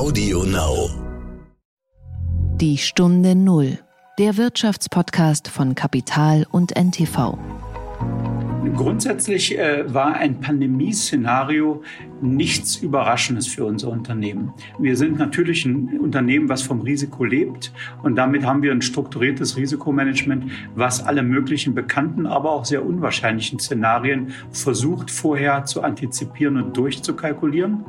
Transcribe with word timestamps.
Audio 0.00 0.44
Now. 0.44 0.88
Die 2.56 2.78
Stunde 2.78 3.34
Null. 3.34 3.78
Der 4.18 4.38
Wirtschaftspodcast 4.38 5.48
von 5.48 5.74
Kapital 5.74 6.46
und 6.50 6.74
NTV. 6.74 7.36
Grundsätzlich 8.76 9.58
äh, 9.58 9.92
war 9.92 10.14
ein 10.14 10.40
Pandemieszenario 10.40 11.82
nichts 12.22 12.76
Überraschendes 12.76 13.46
für 13.46 13.66
unser 13.66 13.90
Unternehmen. 13.90 14.54
Wir 14.78 14.96
sind 14.96 15.18
natürlich 15.18 15.66
ein 15.66 16.00
Unternehmen, 16.00 16.48
was 16.48 16.62
vom 16.62 16.80
Risiko 16.80 17.24
lebt 17.24 17.70
und 18.02 18.16
damit 18.16 18.46
haben 18.46 18.62
wir 18.62 18.72
ein 18.72 18.80
strukturiertes 18.80 19.58
Risikomanagement, 19.58 20.50
was 20.74 21.04
alle 21.04 21.22
möglichen 21.22 21.74
bekannten, 21.74 22.24
aber 22.24 22.52
auch 22.52 22.64
sehr 22.64 22.86
unwahrscheinlichen 22.86 23.58
Szenarien 23.58 24.32
versucht 24.50 25.10
vorher 25.10 25.66
zu 25.66 25.82
antizipieren 25.82 26.56
und 26.56 26.74
durchzukalkulieren. 26.74 27.84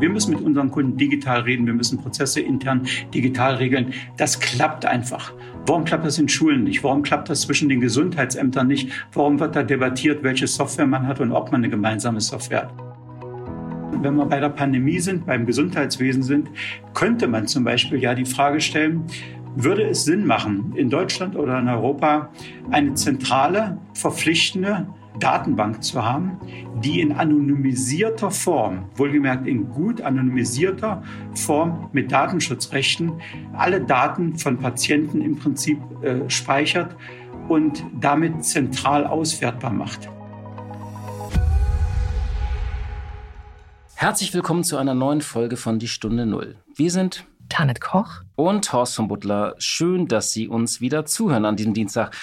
Wir 0.00 0.10
müssen 0.10 0.34
mit 0.34 0.42
unseren 0.42 0.70
Kunden 0.70 0.96
digital 0.96 1.42
reden, 1.42 1.66
wir 1.66 1.72
müssen 1.72 1.98
Prozesse 1.98 2.40
intern 2.40 2.86
digital 3.12 3.54
regeln. 3.54 3.94
Das 4.16 4.40
klappt 4.40 4.84
einfach. 4.84 5.32
Warum 5.66 5.84
klappt 5.84 6.04
das 6.04 6.18
in 6.18 6.28
Schulen 6.28 6.64
nicht? 6.64 6.82
Warum 6.82 7.02
klappt 7.02 7.30
das 7.30 7.42
zwischen 7.42 7.68
den 7.68 7.80
Gesundheitsämtern 7.80 8.66
nicht? 8.66 8.90
Warum 9.12 9.38
wird 9.38 9.54
da 9.54 9.62
debattiert, 9.62 10.22
welche 10.22 10.46
Software 10.48 10.86
man 10.86 11.06
hat 11.06 11.20
und 11.20 11.32
ob 11.32 11.52
man 11.52 11.60
eine 11.60 11.70
gemeinsame 11.70 12.20
Software 12.20 12.62
hat? 12.62 12.74
Wenn 14.02 14.16
wir 14.16 14.26
bei 14.26 14.40
der 14.40 14.48
Pandemie 14.48 14.98
sind, 14.98 15.26
beim 15.26 15.46
Gesundheitswesen 15.46 16.22
sind, 16.22 16.50
könnte 16.92 17.28
man 17.28 17.46
zum 17.46 17.64
Beispiel 17.64 17.98
ja 17.98 18.14
die 18.14 18.26
Frage 18.26 18.60
stellen, 18.60 19.04
würde 19.56 19.84
es 19.84 20.04
Sinn 20.04 20.26
machen, 20.26 20.72
in 20.74 20.90
Deutschland 20.90 21.36
oder 21.36 21.60
in 21.60 21.68
Europa 21.68 22.30
eine 22.70 22.94
zentrale, 22.94 23.78
verpflichtende 23.94 24.88
Datenbank 25.18 25.82
zu 25.82 26.04
haben, 26.04 26.38
die 26.82 27.00
in 27.00 27.12
anonymisierter 27.12 28.30
Form, 28.30 28.86
wohlgemerkt 28.96 29.46
in 29.46 29.70
gut 29.70 30.00
anonymisierter 30.00 31.02
Form 31.34 31.88
mit 31.92 32.10
Datenschutzrechten, 32.10 33.12
alle 33.52 33.80
Daten 33.80 34.36
von 34.36 34.58
Patienten 34.58 35.20
im 35.22 35.36
Prinzip 35.36 35.78
äh, 36.02 36.28
speichert 36.28 36.96
und 37.48 37.84
damit 38.00 38.44
zentral 38.44 39.06
auswertbar 39.06 39.72
macht. 39.72 40.08
Herzlich 43.94 44.34
willkommen 44.34 44.64
zu 44.64 44.76
einer 44.76 44.94
neuen 44.94 45.20
Folge 45.20 45.56
von 45.56 45.78
Die 45.78 45.88
Stunde 45.88 46.26
Null. 46.26 46.56
Wir 46.74 46.90
sind 46.90 47.24
Tanet 47.48 47.80
Koch 47.80 48.22
und 48.36 48.72
Horst 48.72 48.96
von 48.96 49.08
Butler. 49.08 49.54
Schön, 49.58 50.08
dass 50.08 50.32
Sie 50.32 50.48
uns 50.48 50.80
wieder 50.80 51.04
zuhören 51.04 51.44
an 51.44 51.56
diesem 51.56 51.72
Dienstag. 51.72 52.14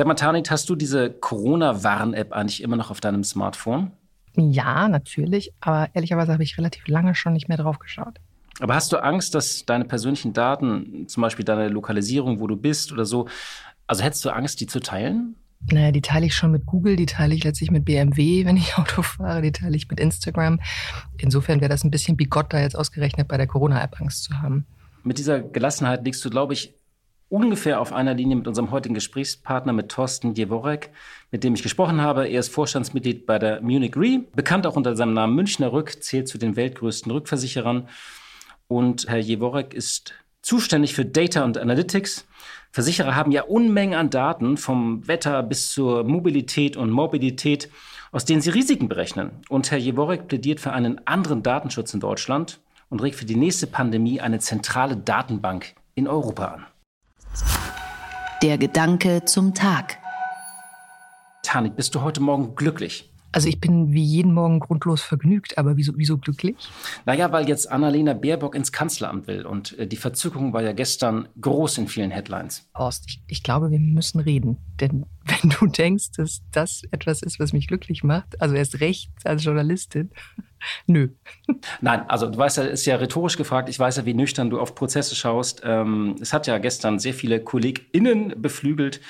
Sag 0.00 0.06
mal, 0.06 0.14
Tanit, 0.14 0.50
hast 0.50 0.70
du 0.70 0.76
diese 0.76 1.10
Corona-Warn-App 1.10 2.32
eigentlich 2.32 2.62
immer 2.62 2.76
noch 2.76 2.90
auf 2.90 3.02
deinem 3.02 3.22
Smartphone? 3.22 3.90
Ja, 4.34 4.88
natürlich. 4.88 5.52
Aber 5.60 5.90
ehrlicherweise 5.92 6.32
habe 6.32 6.42
ich 6.42 6.56
relativ 6.56 6.88
lange 6.88 7.14
schon 7.14 7.34
nicht 7.34 7.48
mehr 7.48 7.58
drauf 7.58 7.78
geschaut. 7.78 8.18
Aber 8.60 8.74
hast 8.74 8.92
du 8.92 8.96
Angst, 8.96 9.34
dass 9.34 9.66
deine 9.66 9.84
persönlichen 9.84 10.32
Daten, 10.32 11.06
zum 11.06 11.20
Beispiel 11.20 11.44
deine 11.44 11.68
Lokalisierung, 11.68 12.40
wo 12.40 12.46
du 12.46 12.56
bist 12.56 12.92
oder 12.92 13.04
so, 13.04 13.28
also 13.86 14.02
hättest 14.02 14.24
du 14.24 14.30
Angst, 14.30 14.62
die 14.62 14.66
zu 14.66 14.80
teilen? 14.80 15.36
Naja, 15.70 15.92
die 15.92 16.00
teile 16.00 16.24
ich 16.24 16.34
schon 16.34 16.52
mit 16.52 16.64
Google, 16.64 16.96
die 16.96 17.04
teile 17.04 17.34
ich 17.34 17.44
letztlich 17.44 17.70
mit 17.70 17.84
BMW, 17.84 18.46
wenn 18.46 18.56
ich 18.56 18.74
Auto 18.78 19.02
fahre, 19.02 19.42
die 19.42 19.52
teile 19.52 19.76
ich 19.76 19.86
mit 19.90 20.00
Instagram. 20.00 20.60
Insofern 21.18 21.60
wäre 21.60 21.68
das 21.68 21.84
ein 21.84 21.90
bisschen 21.90 22.16
bigott, 22.16 22.54
da 22.54 22.60
jetzt 22.60 22.74
ausgerechnet 22.74 23.28
bei 23.28 23.36
der 23.36 23.46
Corona-App 23.46 24.00
Angst 24.00 24.24
zu 24.24 24.40
haben. 24.40 24.64
Mit 25.04 25.18
dieser 25.18 25.40
Gelassenheit 25.40 26.06
liegst 26.06 26.24
du, 26.24 26.30
glaube 26.30 26.54
ich, 26.54 26.74
ungefähr 27.30 27.80
auf 27.80 27.92
einer 27.92 28.12
Linie 28.12 28.36
mit 28.36 28.48
unserem 28.48 28.70
heutigen 28.72 28.94
Gesprächspartner, 28.94 29.72
mit 29.72 29.88
Thorsten 29.88 30.34
Jeworek, 30.34 30.90
mit 31.30 31.44
dem 31.44 31.54
ich 31.54 31.62
gesprochen 31.62 32.02
habe. 32.02 32.28
Er 32.28 32.40
ist 32.40 32.52
Vorstandsmitglied 32.52 33.24
bei 33.24 33.38
der 33.38 33.62
Munich 33.62 33.96
Re, 33.96 34.24
bekannt 34.34 34.66
auch 34.66 34.76
unter 34.76 34.96
seinem 34.96 35.14
Namen 35.14 35.36
Münchner 35.36 35.72
Rück, 35.72 36.02
zählt 36.02 36.28
zu 36.28 36.36
den 36.36 36.56
weltgrößten 36.56 37.10
Rückversicherern. 37.10 37.88
Und 38.68 39.08
Herr 39.08 39.18
Jeworek 39.18 39.72
ist 39.72 40.12
zuständig 40.42 40.94
für 40.94 41.04
Data 41.04 41.44
und 41.44 41.56
Analytics. 41.56 42.26
Versicherer 42.72 43.14
haben 43.14 43.32
ja 43.32 43.42
Unmengen 43.42 43.98
an 43.98 44.10
Daten 44.10 44.56
vom 44.56 45.06
Wetter 45.06 45.42
bis 45.42 45.70
zur 45.70 46.04
Mobilität 46.04 46.76
und 46.76 46.90
Mobilität, 46.90 47.70
aus 48.12 48.24
denen 48.24 48.40
sie 48.40 48.50
Risiken 48.50 48.88
berechnen. 48.88 49.30
Und 49.48 49.70
Herr 49.70 49.78
Jeworek 49.78 50.26
plädiert 50.26 50.60
für 50.60 50.72
einen 50.72 51.06
anderen 51.06 51.42
Datenschutz 51.42 51.94
in 51.94 52.00
Deutschland 52.00 52.60
und 52.88 53.02
regt 53.02 53.16
für 53.16 53.24
die 53.24 53.36
nächste 53.36 53.68
Pandemie 53.68 54.20
eine 54.20 54.40
zentrale 54.40 54.96
Datenbank 54.96 55.74
in 55.94 56.08
Europa 56.08 56.46
an. 56.46 56.66
Der 58.42 58.56
Gedanke 58.56 59.26
zum 59.26 59.52
Tag. 59.52 59.98
Tanik, 61.42 61.76
bist 61.76 61.94
du 61.94 62.00
heute 62.00 62.22
Morgen 62.22 62.54
glücklich? 62.54 63.12
Also 63.32 63.48
ich 63.48 63.60
bin 63.60 63.92
wie 63.92 64.02
jeden 64.02 64.34
Morgen 64.34 64.58
grundlos 64.58 65.02
vergnügt, 65.02 65.56
aber 65.56 65.76
wieso, 65.76 65.92
wieso 65.96 66.18
glücklich? 66.18 66.56
Naja, 67.06 67.30
weil 67.30 67.48
jetzt 67.48 67.70
Annalena 67.70 68.12
Baerbock 68.12 68.56
ins 68.56 68.72
Kanzleramt 68.72 69.28
will 69.28 69.46
und 69.46 69.78
äh, 69.78 69.86
die 69.86 69.96
Verzückung 69.96 70.52
war 70.52 70.62
ja 70.62 70.72
gestern 70.72 71.28
groß 71.40 71.78
in 71.78 71.88
vielen 71.88 72.10
Headlines. 72.10 72.68
Horst, 72.74 73.04
ich, 73.06 73.22
ich 73.28 73.42
glaube, 73.42 73.70
wir 73.70 73.78
müssen 73.78 74.20
reden. 74.20 74.56
Denn 74.80 75.06
wenn 75.24 75.50
du 75.50 75.66
denkst, 75.66 76.12
dass 76.16 76.42
das 76.50 76.82
etwas 76.90 77.22
ist, 77.22 77.38
was 77.38 77.52
mich 77.52 77.68
glücklich 77.68 78.02
macht, 78.02 78.40
also 78.42 78.56
erst 78.56 78.80
recht 78.80 79.10
als 79.22 79.44
Journalistin, 79.44 80.10
nö. 80.86 81.10
Nein, 81.80 82.08
also 82.08 82.26
du 82.26 82.36
weißt 82.36 82.56
ja, 82.56 82.64
ist 82.64 82.84
ja 82.84 82.96
rhetorisch 82.96 83.36
gefragt, 83.36 83.68
ich 83.68 83.78
weiß 83.78 83.98
ja, 83.98 84.06
wie 84.06 84.14
nüchtern 84.14 84.50
du 84.50 84.58
auf 84.58 84.74
Prozesse 84.74 85.14
schaust. 85.14 85.62
Ähm, 85.64 86.16
es 86.20 86.32
hat 86.32 86.48
ja 86.48 86.58
gestern 86.58 86.98
sehr 86.98 87.14
viele 87.14 87.38
KollegInnen 87.40 88.42
beflügelt. 88.42 89.00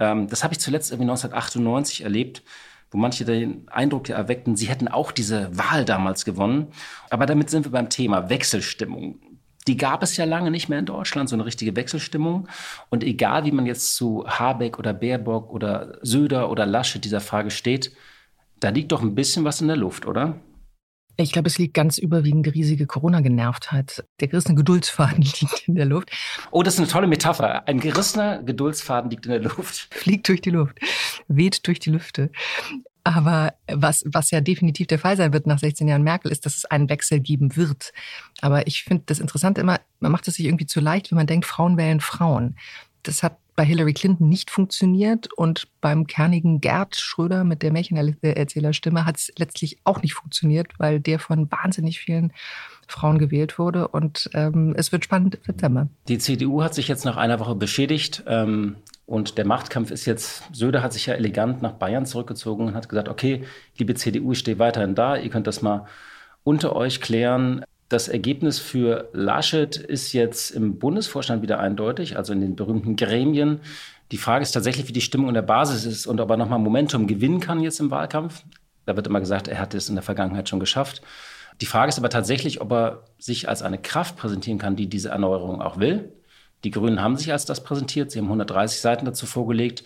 Ähm, 0.00 0.26
das 0.26 0.42
habe 0.42 0.54
ich 0.54 0.60
zuletzt 0.60 0.90
irgendwie 0.90 1.10
1998 1.10 2.02
erlebt 2.02 2.42
wo 2.90 2.98
manche 2.98 3.24
den 3.24 3.68
Eindruck 3.68 4.08
erweckten, 4.08 4.56
sie 4.56 4.68
hätten 4.68 4.88
auch 4.88 5.12
diese 5.12 5.56
Wahl 5.56 5.84
damals 5.84 6.24
gewonnen. 6.24 6.68
Aber 7.10 7.26
damit 7.26 7.50
sind 7.50 7.66
wir 7.66 7.72
beim 7.72 7.90
Thema 7.90 8.30
Wechselstimmung. 8.30 9.20
Die 9.66 9.76
gab 9.76 10.02
es 10.02 10.16
ja 10.16 10.24
lange 10.24 10.50
nicht 10.50 10.70
mehr 10.70 10.78
in 10.78 10.86
Deutschland, 10.86 11.28
so 11.28 11.36
eine 11.36 11.44
richtige 11.44 11.76
Wechselstimmung. 11.76 12.48
Und 12.88 13.04
egal, 13.04 13.44
wie 13.44 13.52
man 13.52 13.66
jetzt 13.66 13.94
zu 13.96 14.24
Habeck 14.26 14.78
oder 14.78 14.94
Baerbock 14.94 15.52
oder 15.52 15.98
Söder 16.00 16.50
oder 16.50 16.64
Lasche 16.64 16.98
dieser 16.98 17.20
Frage 17.20 17.50
steht, 17.50 17.92
da 18.60 18.70
liegt 18.70 18.92
doch 18.92 19.02
ein 19.02 19.14
bisschen 19.14 19.44
was 19.44 19.60
in 19.60 19.68
der 19.68 19.76
Luft, 19.76 20.06
oder? 20.06 20.40
Ich 21.20 21.32
glaube, 21.32 21.48
es 21.48 21.58
liegt 21.58 21.74
ganz 21.74 21.98
überwiegend 21.98 22.46
riesige 22.54 22.86
Corona-Genervtheit. 22.86 24.04
Der 24.20 24.28
gerissene 24.28 24.54
Geduldsfaden 24.54 25.22
liegt 25.22 25.66
in 25.66 25.74
der 25.74 25.84
Luft. 25.84 26.12
Oh, 26.52 26.62
das 26.62 26.74
ist 26.74 26.80
eine 26.80 26.88
tolle 26.88 27.08
Metapher. 27.08 27.66
Ein 27.66 27.80
gerissener 27.80 28.40
Geduldsfaden 28.40 29.10
liegt 29.10 29.26
in 29.26 29.32
der 29.32 29.40
Luft. 29.40 29.88
Fliegt 29.94 30.28
durch 30.28 30.40
die 30.40 30.50
Luft, 30.50 30.78
weht 31.26 31.66
durch 31.66 31.80
die 31.80 31.90
Lüfte. 31.90 32.30
Aber 33.02 33.54
was, 33.66 34.04
was 34.06 34.30
ja 34.30 34.40
definitiv 34.40 34.86
der 34.86 35.00
Fall 35.00 35.16
sein 35.16 35.32
wird 35.32 35.48
nach 35.48 35.58
16 35.58 35.88
Jahren 35.88 36.04
Merkel, 36.04 36.30
ist, 36.30 36.46
dass 36.46 36.56
es 36.56 36.66
einen 36.66 36.88
Wechsel 36.88 37.18
geben 37.18 37.56
wird. 37.56 37.92
Aber 38.40 38.68
ich 38.68 38.84
finde 38.84 39.02
das 39.06 39.18
Interessante 39.18 39.60
immer, 39.60 39.80
man 39.98 40.12
macht 40.12 40.28
es 40.28 40.34
sich 40.34 40.46
irgendwie 40.46 40.66
zu 40.66 40.78
leicht, 40.78 41.10
wenn 41.10 41.16
man 41.16 41.26
denkt, 41.26 41.46
Frauen 41.46 41.76
wählen 41.76 42.00
Frauen. 42.00 42.56
Das 43.02 43.24
hat 43.24 43.38
bei 43.58 43.64
Hillary 43.64 43.92
Clinton 43.92 44.28
nicht 44.28 44.52
funktioniert 44.52 45.32
und 45.32 45.66
beim 45.80 46.06
kernigen 46.06 46.60
Gerd 46.60 46.94
Schröder 46.94 47.42
mit 47.42 47.64
der 47.64 47.72
Märchenerzählerstimme 47.72 49.04
hat 49.04 49.16
es 49.16 49.32
letztlich 49.36 49.80
auch 49.82 50.00
nicht 50.00 50.14
funktioniert, 50.14 50.68
weil 50.78 51.00
der 51.00 51.18
von 51.18 51.50
wahnsinnig 51.50 51.98
vielen 51.98 52.32
Frauen 52.86 53.18
gewählt 53.18 53.58
wurde. 53.58 53.88
Und 53.88 54.30
ähm, 54.34 54.74
es 54.76 54.92
wird 54.92 55.02
spannend 55.02 55.34
im 55.34 55.40
September. 55.42 55.88
Die 56.06 56.18
CDU 56.18 56.62
hat 56.62 56.72
sich 56.72 56.86
jetzt 56.86 57.04
nach 57.04 57.16
einer 57.16 57.40
Woche 57.40 57.56
beschädigt. 57.56 58.22
Ähm, 58.28 58.76
und 59.06 59.38
der 59.38 59.44
Machtkampf 59.44 59.90
ist 59.90 60.06
jetzt, 60.06 60.44
Söder 60.52 60.80
hat 60.80 60.92
sich 60.92 61.06
ja 61.06 61.14
elegant 61.14 61.60
nach 61.60 61.72
Bayern 61.72 62.06
zurückgezogen 62.06 62.68
und 62.68 62.74
hat 62.74 62.88
gesagt, 62.88 63.08
okay, 63.08 63.42
liebe 63.76 63.96
CDU, 63.96 64.34
ich 64.34 64.38
stehe 64.38 64.60
weiterhin 64.60 64.94
da, 64.94 65.16
ihr 65.16 65.30
könnt 65.30 65.48
das 65.48 65.62
mal 65.62 65.86
unter 66.44 66.76
euch 66.76 67.00
klären. 67.00 67.64
Das 67.88 68.08
Ergebnis 68.08 68.58
für 68.58 69.08
Laschet 69.12 69.76
ist 69.76 70.12
jetzt 70.12 70.50
im 70.50 70.78
Bundesvorstand 70.78 71.42
wieder 71.42 71.58
eindeutig, 71.58 72.16
also 72.16 72.34
in 72.34 72.40
den 72.40 72.54
berühmten 72.54 72.96
Gremien. 72.96 73.60
Die 74.12 74.18
Frage 74.18 74.42
ist 74.42 74.52
tatsächlich, 74.52 74.88
wie 74.88 74.92
die 74.92 75.00
Stimmung 75.00 75.28
in 75.28 75.34
der 75.34 75.42
Basis 75.42 75.84
ist 75.84 76.06
und 76.06 76.20
ob 76.20 76.30
er 76.30 76.36
nochmal 76.36 76.58
Momentum 76.58 77.06
gewinnen 77.06 77.40
kann 77.40 77.60
jetzt 77.60 77.80
im 77.80 77.90
Wahlkampf. 77.90 78.42
Da 78.84 78.96
wird 78.96 79.06
immer 79.06 79.20
gesagt, 79.20 79.48
er 79.48 79.58
hat 79.58 79.74
es 79.74 79.88
in 79.88 79.94
der 79.94 80.02
Vergangenheit 80.02 80.48
schon 80.48 80.60
geschafft. 80.60 81.02
Die 81.60 81.66
Frage 81.66 81.88
ist 81.88 81.98
aber 81.98 82.10
tatsächlich, 82.10 82.60
ob 82.60 82.72
er 82.72 83.04
sich 83.18 83.48
als 83.48 83.62
eine 83.62 83.78
Kraft 83.78 84.16
präsentieren 84.16 84.58
kann, 84.58 84.76
die 84.76 84.88
diese 84.88 85.08
Erneuerung 85.08 85.60
auch 85.60 85.78
will. 85.78 86.12
Die 86.64 86.70
Grünen 86.70 87.02
haben 87.02 87.16
sich 87.16 87.32
als 87.32 87.44
das 87.46 87.62
präsentiert. 87.64 88.10
Sie 88.10 88.18
haben 88.18 88.26
130 88.26 88.80
Seiten 88.80 89.04
dazu 89.04 89.26
vorgelegt. 89.26 89.84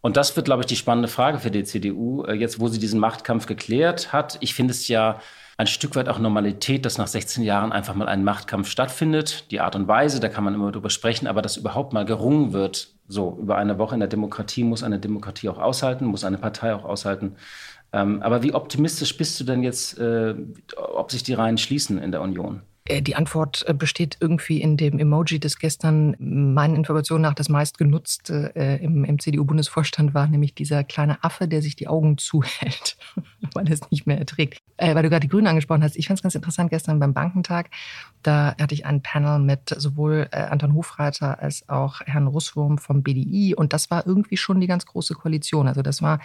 Und 0.00 0.16
das 0.16 0.34
wird, 0.34 0.46
glaube 0.46 0.62
ich, 0.62 0.66
die 0.66 0.76
spannende 0.76 1.08
Frage 1.08 1.38
für 1.38 1.50
die 1.50 1.64
CDU, 1.64 2.24
äh, 2.24 2.34
jetzt 2.34 2.58
wo 2.58 2.68
sie 2.68 2.78
diesen 2.78 3.00
Machtkampf 3.00 3.46
geklärt 3.46 4.12
hat. 4.12 4.38
Ich 4.40 4.54
finde 4.54 4.72
es 4.72 4.88
ja 4.88 5.20
ein 5.60 5.66
Stück 5.66 5.94
weit 5.94 6.08
auch 6.08 6.18
Normalität, 6.18 6.86
dass 6.86 6.96
nach 6.96 7.06
16 7.06 7.44
Jahren 7.44 7.70
einfach 7.70 7.94
mal 7.94 8.08
ein 8.08 8.24
Machtkampf 8.24 8.66
stattfindet. 8.70 9.50
Die 9.50 9.60
Art 9.60 9.76
und 9.76 9.88
Weise, 9.88 10.18
da 10.18 10.30
kann 10.30 10.42
man 10.42 10.54
immer 10.54 10.72
drüber 10.72 10.88
sprechen, 10.88 11.26
aber 11.26 11.42
dass 11.42 11.58
überhaupt 11.58 11.92
mal 11.92 12.06
gerungen 12.06 12.54
wird, 12.54 12.94
so 13.08 13.36
über 13.38 13.58
eine 13.58 13.78
Woche 13.78 13.92
in 13.92 14.00
der 14.00 14.08
Demokratie, 14.08 14.64
muss 14.64 14.82
eine 14.82 14.98
Demokratie 14.98 15.50
auch 15.50 15.58
aushalten, 15.58 16.06
muss 16.06 16.24
eine 16.24 16.38
Partei 16.38 16.74
auch 16.74 16.86
aushalten. 16.86 17.36
Ähm, 17.92 18.22
aber 18.22 18.42
wie 18.42 18.54
optimistisch 18.54 19.14
bist 19.18 19.38
du 19.38 19.44
denn 19.44 19.62
jetzt, 19.62 19.98
äh, 19.98 20.34
ob 20.76 21.10
sich 21.10 21.24
die 21.24 21.34
Reihen 21.34 21.58
schließen 21.58 21.98
in 21.98 22.10
der 22.10 22.22
Union? 22.22 22.62
Äh, 22.90 23.02
die 23.02 23.16
Antwort 23.16 23.64
äh, 23.66 23.74
besteht 23.74 24.16
irgendwie 24.20 24.60
in 24.60 24.76
dem 24.76 24.98
Emoji, 24.98 25.38
das 25.38 25.58
gestern 25.58 26.16
meinen 26.18 26.74
Informationen 26.74 27.22
nach 27.22 27.34
das 27.34 27.48
meistgenutzte 27.48 28.52
äh, 28.56 28.82
im, 28.82 29.04
im 29.04 29.18
CDU-Bundesvorstand 29.18 30.12
war, 30.12 30.26
nämlich 30.26 30.54
dieser 30.54 30.84
kleine 30.84 31.22
Affe, 31.22 31.46
der 31.46 31.62
sich 31.62 31.76
die 31.76 31.88
Augen 31.88 32.18
zuhält, 32.18 32.96
weil 33.54 33.66
er 33.66 33.74
es 33.74 33.90
nicht 33.90 34.06
mehr 34.06 34.18
erträgt. 34.18 34.58
äh, 34.76 34.94
weil 34.94 35.02
du 35.02 35.10
gerade 35.10 35.20
die 35.20 35.28
Grünen 35.28 35.46
angesprochen 35.46 35.84
hast. 35.84 35.96
Ich 35.96 36.08
fand 36.08 36.18
es 36.18 36.22
ganz 36.22 36.34
interessant 36.34 36.70
gestern 36.70 36.98
beim 36.98 37.14
Bankentag. 37.14 37.70
Da 38.22 38.54
hatte 38.60 38.74
ich 38.74 38.84
ein 38.84 39.02
Panel 39.02 39.38
mit 39.38 39.74
sowohl 39.76 40.28
Anton 40.32 40.74
Hofreiter 40.74 41.38
als 41.40 41.68
auch 41.68 42.00
Herrn 42.04 42.26
Russwurm 42.26 42.78
vom 42.78 43.02
BDI. 43.02 43.54
Und 43.54 43.72
das 43.72 43.90
war 43.90 44.06
irgendwie 44.06 44.36
schon 44.36 44.60
die 44.60 44.66
ganz 44.66 44.84
große 44.84 45.14
Koalition. 45.14 45.68
Also 45.68 45.82
das 45.82 46.02
war 46.02 46.20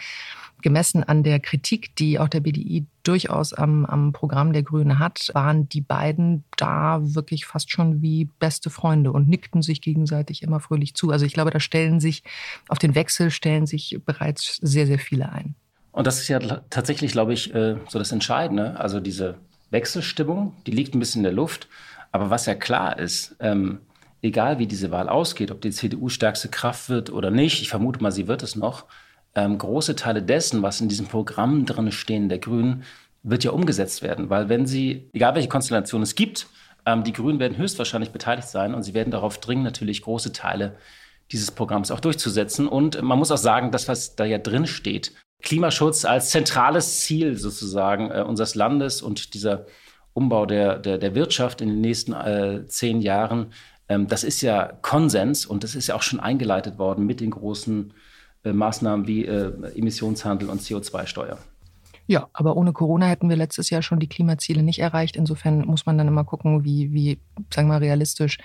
gemessen 0.61 1.03
an 1.03 1.23
der 1.23 1.39
Kritik, 1.39 1.95
die 1.95 2.19
auch 2.19 2.27
der 2.27 2.41
BDI 2.41 2.85
durchaus 3.07 3.53
am, 3.53 3.85
am 3.85 4.11
Programm 4.11 4.53
der 4.53 4.63
Grünen 4.63 4.99
hat, 4.99 5.29
waren 5.33 5.69
die 5.69 5.81
beiden 5.81 6.43
da 6.57 6.99
wirklich 7.01 7.45
fast 7.45 7.71
schon 7.71 8.01
wie 8.01 8.25
beste 8.25 8.69
Freunde 8.69 9.11
und 9.11 9.27
nickten 9.27 9.61
sich 9.61 9.81
gegenseitig 9.81 10.43
immer 10.43 10.59
fröhlich 10.59 10.95
zu. 10.95 11.11
Also 11.11 11.25
ich 11.25 11.33
glaube, 11.33 11.51
da 11.51 11.59
stellen 11.59 11.99
sich 11.99 12.23
auf 12.67 12.79
den 12.79 12.95
Wechsel 12.95 13.31
stellen 13.31 13.65
sich 13.65 13.99
bereits 14.05 14.57
sehr, 14.61 14.87
sehr 14.87 14.99
viele 14.99 15.31
ein. 15.31 15.55
Und 15.91 16.07
das 16.07 16.19
ist 16.19 16.27
ja 16.27 16.39
tatsächlich, 16.69 17.13
glaube 17.13 17.33
ich, 17.33 17.53
äh, 17.53 17.77
so 17.87 17.99
das 17.99 18.11
Entscheidende. 18.11 18.79
Also 18.79 18.99
diese 18.99 19.35
Wechselstimmung, 19.69 20.53
die 20.65 20.71
liegt 20.71 20.93
ein 20.93 20.99
bisschen 20.99 21.19
in 21.19 21.23
der 21.23 21.33
Luft. 21.33 21.67
Aber 22.11 22.29
was 22.29 22.45
ja 22.45 22.55
klar 22.55 22.99
ist, 22.99 23.35
ähm, 23.39 23.79
egal 24.21 24.59
wie 24.59 24.67
diese 24.67 24.91
Wahl 24.91 25.07
ausgeht, 25.07 25.51
ob 25.51 25.61
die 25.61 25.71
CDU 25.71 26.09
stärkste 26.09 26.49
Kraft 26.49 26.89
wird 26.89 27.11
oder 27.11 27.31
nicht, 27.31 27.61
ich 27.61 27.69
vermute 27.69 28.01
mal, 28.01 28.11
sie 28.11 28.27
wird 28.27 28.43
es 28.43 28.55
noch, 28.55 28.85
ähm, 29.35 29.57
große 29.57 29.95
Teile 29.95 30.23
dessen, 30.23 30.61
was 30.63 30.81
in 30.81 30.89
diesem 30.89 31.07
Programm 31.07 31.65
drin 31.65 31.91
stehen, 31.91 32.29
der 32.29 32.39
Grünen, 32.39 32.83
wird 33.23 33.43
ja 33.43 33.51
umgesetzt 33.51 34.01
werden. 34.01 34.29
Weil 34.29 34.49
wenn 34.49 34.65
sie, 34.65 35.09
egal 35.13 35.35
welche 35.35 35.49
Konstellation 35.49 36.01
es 36.01 36.15
gibt, 36.15 36.47
ähm, 36.85 37.03
die 37.03 37.13
Grünen 37.13 37.39
werden 37.39 37.57
höchstwahrscheinlich 37.57 38.11
beteiligt 38.11 38.47
sein 38.47 38.73
und 38.73 38.83
sie 38.83 38.93
werden 38.93 39.11
darauf 39.11 39.39
dringen, 39.39 39.63
natürlich 39.63 40.01
große 40.01 40.31
Teile 40.31 40.75
dieses 41.31 41.51
Programms 41.51 41.91
auch 41.91 41.99
durchzusetzen. 41.99 42.67
Und 42.67 43.01
man 43.01 43.17
muss 43.17 43.31
auch 43.31 43.37
sagen, 43.37 43.71
das, 43.71 43.87
was 43.87 44.15
da 44.15 44.25
ja 44.25 44.37
drin 44.37 44.67
steht, 44.67 45.13
Klimaschutz 45.41 46.05
als 46.05 46.29
zentrales 46.29 47.01
Ziel 47.01 47.35
sozusagen 47.37 48.11
äh, 48.11 48.21
unseres 48.21 48.55
Landes 48.55 49.01
und 49.01 49.33
dieser 49.33 49.65
Umbau 50.13 50.45
der, 50.45 50.79
der, 50.79 50.97
der 50.97 51.13
Wirtschaft 51.13 51.61
in 51.61 51.69
den 51.69 51.81
nächsten 51.81 52.13
äh, 52.13 52.65
zehn 52.67 53.01
Jahren, 53.01 53.47
ähm, 53.89 54.07
das 54.07 54.23
ist 54.23 54.41
ja 54.41 54.71
Konsens 54.81 55.45
und 55.45 55.63
das 55.63 55.75
ist 55.75 55.87
ja 55.87 55.95
auch 55.95 56.01
schon 56.01 56.19
eingeleitet 56.19 56.77
worden 56.77 57.05
mit 57.05 57.19
den 57.19 57.31
großen 57.31 57.93
Maßnahmen 58.53 59.07
wie 59.07 59.25
äh, 59.25 59.51
Emissionshandel 59.75 60.49
und 60.49 60.61
CO2-Steuer. 60.61 61.37
Ja, 62.07 62.27
aber 62.33 62.55
ohne 62.55 62.71
Corona 62.71 63.07
hätten 63.07 63.29
wir 63.29 63.35
letztes 63.35 63.69
Jahr 63.71 63.81
schon 63.81 63.99
die 63.99 64.07
Klimaziele 64.07 64.61
nicht 64.61 64.79
erreicht. 64.79 65.15
Insofern 65.15 65.65
muss 65.65 65.85
man 65.85 65.97
dann 65.97 66.07
immer 66.07 66.23
gucken, 66.23 66.63
wie, 66.63 66.93
wie 66.93 67.17
sagen 67.53 67.67
wir 67.67 67.73
mal, 67.73 67.79
realistisch 67.79 68.37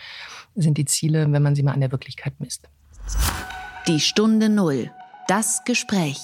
sind 0.55 0.79
die 0.79 0.87
Ziele, 0.87 1.31
wenn 1.31 1.43
man 1.43 1.55
sie 1.55 1.63
mal 1.63 1.73
an 1.73 1.81
der 1.81 1.93
Wirklichkeit 1.93 2.35
misst. 2.39 2.69
Die 3.87 4.01
Stunde 4.01 4.49
Null. 4.49 4.91
Das 5.29 5.63
Gespräch. 5.65 6.21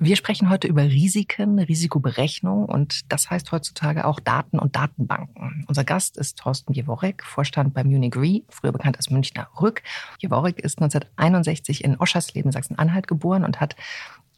Wir 0.00 0.14
sprechen 0.14 0.48
heute 0.48 0.68
über 0.68 0.84
Risiken, 0.84 1.58
Risikoberechnung 1.58 2.66
und 2.66 3.10
das 3.10 3.30
heißt 3.30 3.50
heutzutage 3.50 4.04
auch 4.04 4.20
Daten 4.20 4.60
und 4.60 4.76
Datenbanken. 4.76 5.64
Unser 5.66 5.82
Gast 5.82 6.16
ist 6.16 6.38
Thorsten 6.38 6.72
Jeworek, 6.72 7.24
Vorstand 7.24 7.74
bei 7.74 7.82
Munich 7.82 8.14
Re, 8.14 8.42
früher 8.48 8.70
bekannt 8.70 8.96
als 8.96 9.10
Münchner 9.10 9.48
Rück. 9.60 9.82
Jeworek 10.20 10.60
ist 10.60 10.80
1961 10.80 11.82
in 11.82 11.96
Oschersleben, 11.96 12.52
Sachsen-Anhalt 12.52 13.08
geboren 13.08 13.44
und 13.44 13.58
hat 13.60 13.74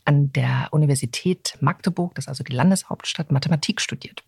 an 0.06 0.32
der 0.32 0.68
Universität 0.70 1.58
Magdeburg, 1.60 2.14
das 2.14 2.24
ist 2.24 2.28
also 2.30 2.42
die 2.42 2.54
Landeshauptstadt, 2.54 3.30
Mathematik 3.30 3.82
studiert. 3.82 4.24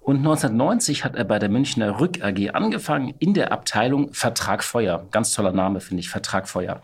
Und 0.00 0.16
1990 0.16 1.04
hat 1.04 1.14
er 1.14 1.24
bei 1.24 1.38
der 1.38 1.50
Münchner 1.50 2.00
Rück 2.00 2.20
AG 2.20 2.50
angefangen 2.50 3.14
in 3.20 3.32
der 3.32 3.52
Abteilung 3.52 4.12
Vertrag 4.12 4.64
Feuer. 4.64 5.06
Ganz 5.12 5.32
toller 5.32 5.52
Name, 5.52 5.80
finde 5.80 6.00
ich, 6.00 6.08
Vertrag 6.08 6.48
Feuer. 6.48 6.82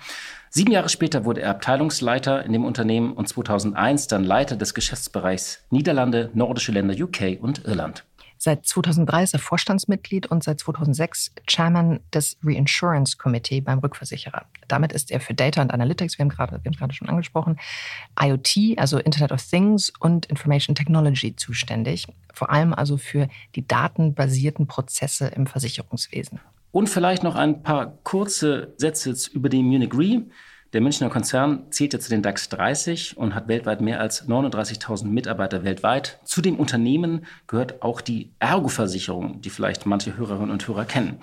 Sieben 0.56 0.70
Jahre 0.70 0.88
später 0.88 1.24
wurde 1.24 1.40
er 1.42 1.50
Abteilungsleiter 1.50 2.44
in 2.44 2.52
dem 2.52 2.64
Unternehmen 2.64 3.14
und 3.14 3.28
2001 3.28 4.06
dann 4.06 4.22
Leiter 4.22 4.54
des 4.54 4.72
Geschäftsbereichs 4.72 5.64
Niederlande, 5.70 6.30
nordische 6.32 6.70
Länder, 6.70 6.94
UK 6.94 7.38
und 7.40 7.64
Irland. 7.64 8.04
Seit 8.38 8.64
2003 8.64 9.24
ist 9.24 9.32
er 9.32 9.40
Vorstandsmitglied 9.40 10.28
und 10.28 10.44
seit 10.44 10.60
2006 10.60 11.32
Chairman 11.48 11.98
des 12.12 12.36
Reinsurance 12.44 13.16
Committee 13.16 13.62
beim 13.62 13.80
Rückversicherer. 13.80 14.46
Damit 14.68 14.92
ist 14.92 15.10
er 15.10 15.18
für 15.18 15.34
Data 15.34 15.60
und 15.60 15.72
Analytics, 15.72 16.18
wir 16.18 16.22
haben 16.22 16.28
gerade, 16.28 16.60
wir 16.62 16.70
haben 16.70 16.76
gerade 16.76 16.94
schon 16.94 17.08
angesprochen, 17.08 17.58
IoT, 18.22 18.78
also 18.78 18.98
Internet 18.98 19.32
of 19.32 19.42
Things 19.42 19.92
und 19.98 20.26
Information 20.26 20.76
Technology 20.76 21.34
zuständig. 21.34 22.06
Vor 22.32 22.50
allem 22.50 22.72
also 22.72 22.96
für 22.96 23.26
die 23.56 23.66
datenbasierten 23.66 24.68
Prozesse 24.68 25.26
im 25.26 25.48
Versicherungswesen. 25.48 26.38
Und 26.74 26.88
vielleicht 26.88 27.22
noch 27.22 27.36
ein 27.36 27.62
paar 27.62 27.98
kurze 28.02 28.74
Sätze 28.78 29.14
über 29.32 29.48
die 29.48 29.62
Munich 29.62 29.94
Re. 29.94 30.24
Der 30.72 30.80
Münchner 30.80 31.08
Konzern 31.08 31.70
zählt 31.70 31.92
ja 31.92 32.00
zu 32.00 32.10
den 32.10 32.20
DAX 32.20 32.48
30 32.48 33.16
und 33.16 33.36
hat 33.36 33.46
weltweit 33.46 33.80
mehr 33.80 34.00
als 34.00 34.28
39.000 34.28 35.06
Mitarbeiter 35.06 35.62
weltweit. 35.62 36.18
Zu 36.24 36.42
dem 36.42 36.56
Unternehmen 36.56 37.26
gehört 37.46 37.80
auch 37.82 38.00
die 38.00 38.32
Ergo-Versicherung, 38.40 39.40
die 39.40 39.50
vielleicht 39.50 39.86
manche 39.86 40.16
Hörerinnen 40.16 40.50
und 40.50 40.66
Hörer 40.66 40.84
kennen. 40.84 41.20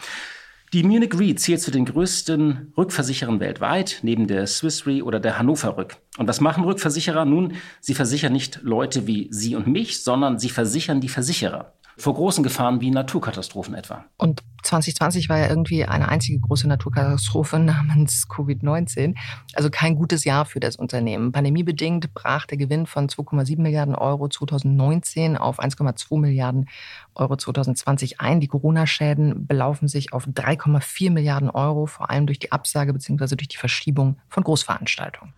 Die 0.72 0.84
Munich 0.84 1.20
Re 1.20 1.36
zählt 1.36 1.60
zu 1.60 1.70
den 1.70 1.84
größten 1.84 2.72
Rückversicherern 2.78 3.42
weltweit, 3.42 4.00
neben 4.04 4.28
der 4.28 4.48
Swiss 4.48 4.88
Re 4.88 5.04
oder 5.04 5.20
der 5.20 5.38
Hannover 5.38 5.76
Rück. 5.76 5.98
Und 6.18 6.30
was 6.30 6.40
machen 6.40 6.64
Rückversicherer? 6.64 7.26
Nun, 7.26 7.56
sie 7.82 7.94
versichern 7.94 8.32
nicht 8.32 8.62
Leute 8.64 9.06
wie 9.06 9.28
Sie 9.32 9.58
und 9.58 9.68
mich, 9.68 10.02
sondern 10.02 10.40
sie 10.40 10.48
versichern 10.48 11.02
die 11.02 11.10
Versicherer 11.10 11.74
vor 11.98 12.14
großen 12.14 12.44
Gefahren 12.44 12.82
wie 12.82 12.92
Naturkatastrophen 12.92 13.76
etwa. 13.76 14.06
Und 14.18 14.44
2020 14.64 15.30
war 15.30 15.40
ja 15.40 15.50
irgendwie 15.50 15.86
eine 15.86 16.10
einzige 16.10 16.40
große 16.40 16.68
Naturkatastrophe 16.68 17.60
namens 17.60 18.28
Covid-19. 18.30 19.16
Also 19.54 19.70
kein 19.70 19.96
gutes 19.96 20.24
Jahr 20.24 20.46
für 20.46 20.60
das 20.60 20.76
Unternehmen. 20.76 21.32
Pandemiebedingt 21.32 22.14
brach 22.14 22.46
der 22.46 22.58
Gewinn 22.58 22.86
von 22.86 23.08
2,7 23.08 23.62
Milliarden 23.62 23.96
Euro 23.96 24.28
2019 24.30 25.38
auf 25.38 25.60
1,2 25.60 26.20
Milliarden 26.20 26.70
Euro 27.16 27.36
2020 27.36 28.22
ein. 28.22 28.40
Die 28.40 28.48
Corona-Schäden 28.48 29.48
belaufen 29.48 29.88
sich 29.88 30.14
auf 30.14 30.28
3,4 30.28 31.12
Milliarden 31.12 31.50
Euro, 31.50 31.86
vor 31.86 32.10
allem 32.10 32.28
durch 32.28 32.40
die 32.40 32.52
Absage 32.52 32.94
bzw. 32.94 33.36
durch 33.36 33.50
die 33.50 33.58
Verschiebung 33.58 34.18
von 34.30 34.44
Großveranstaltungen. 34.44 35.34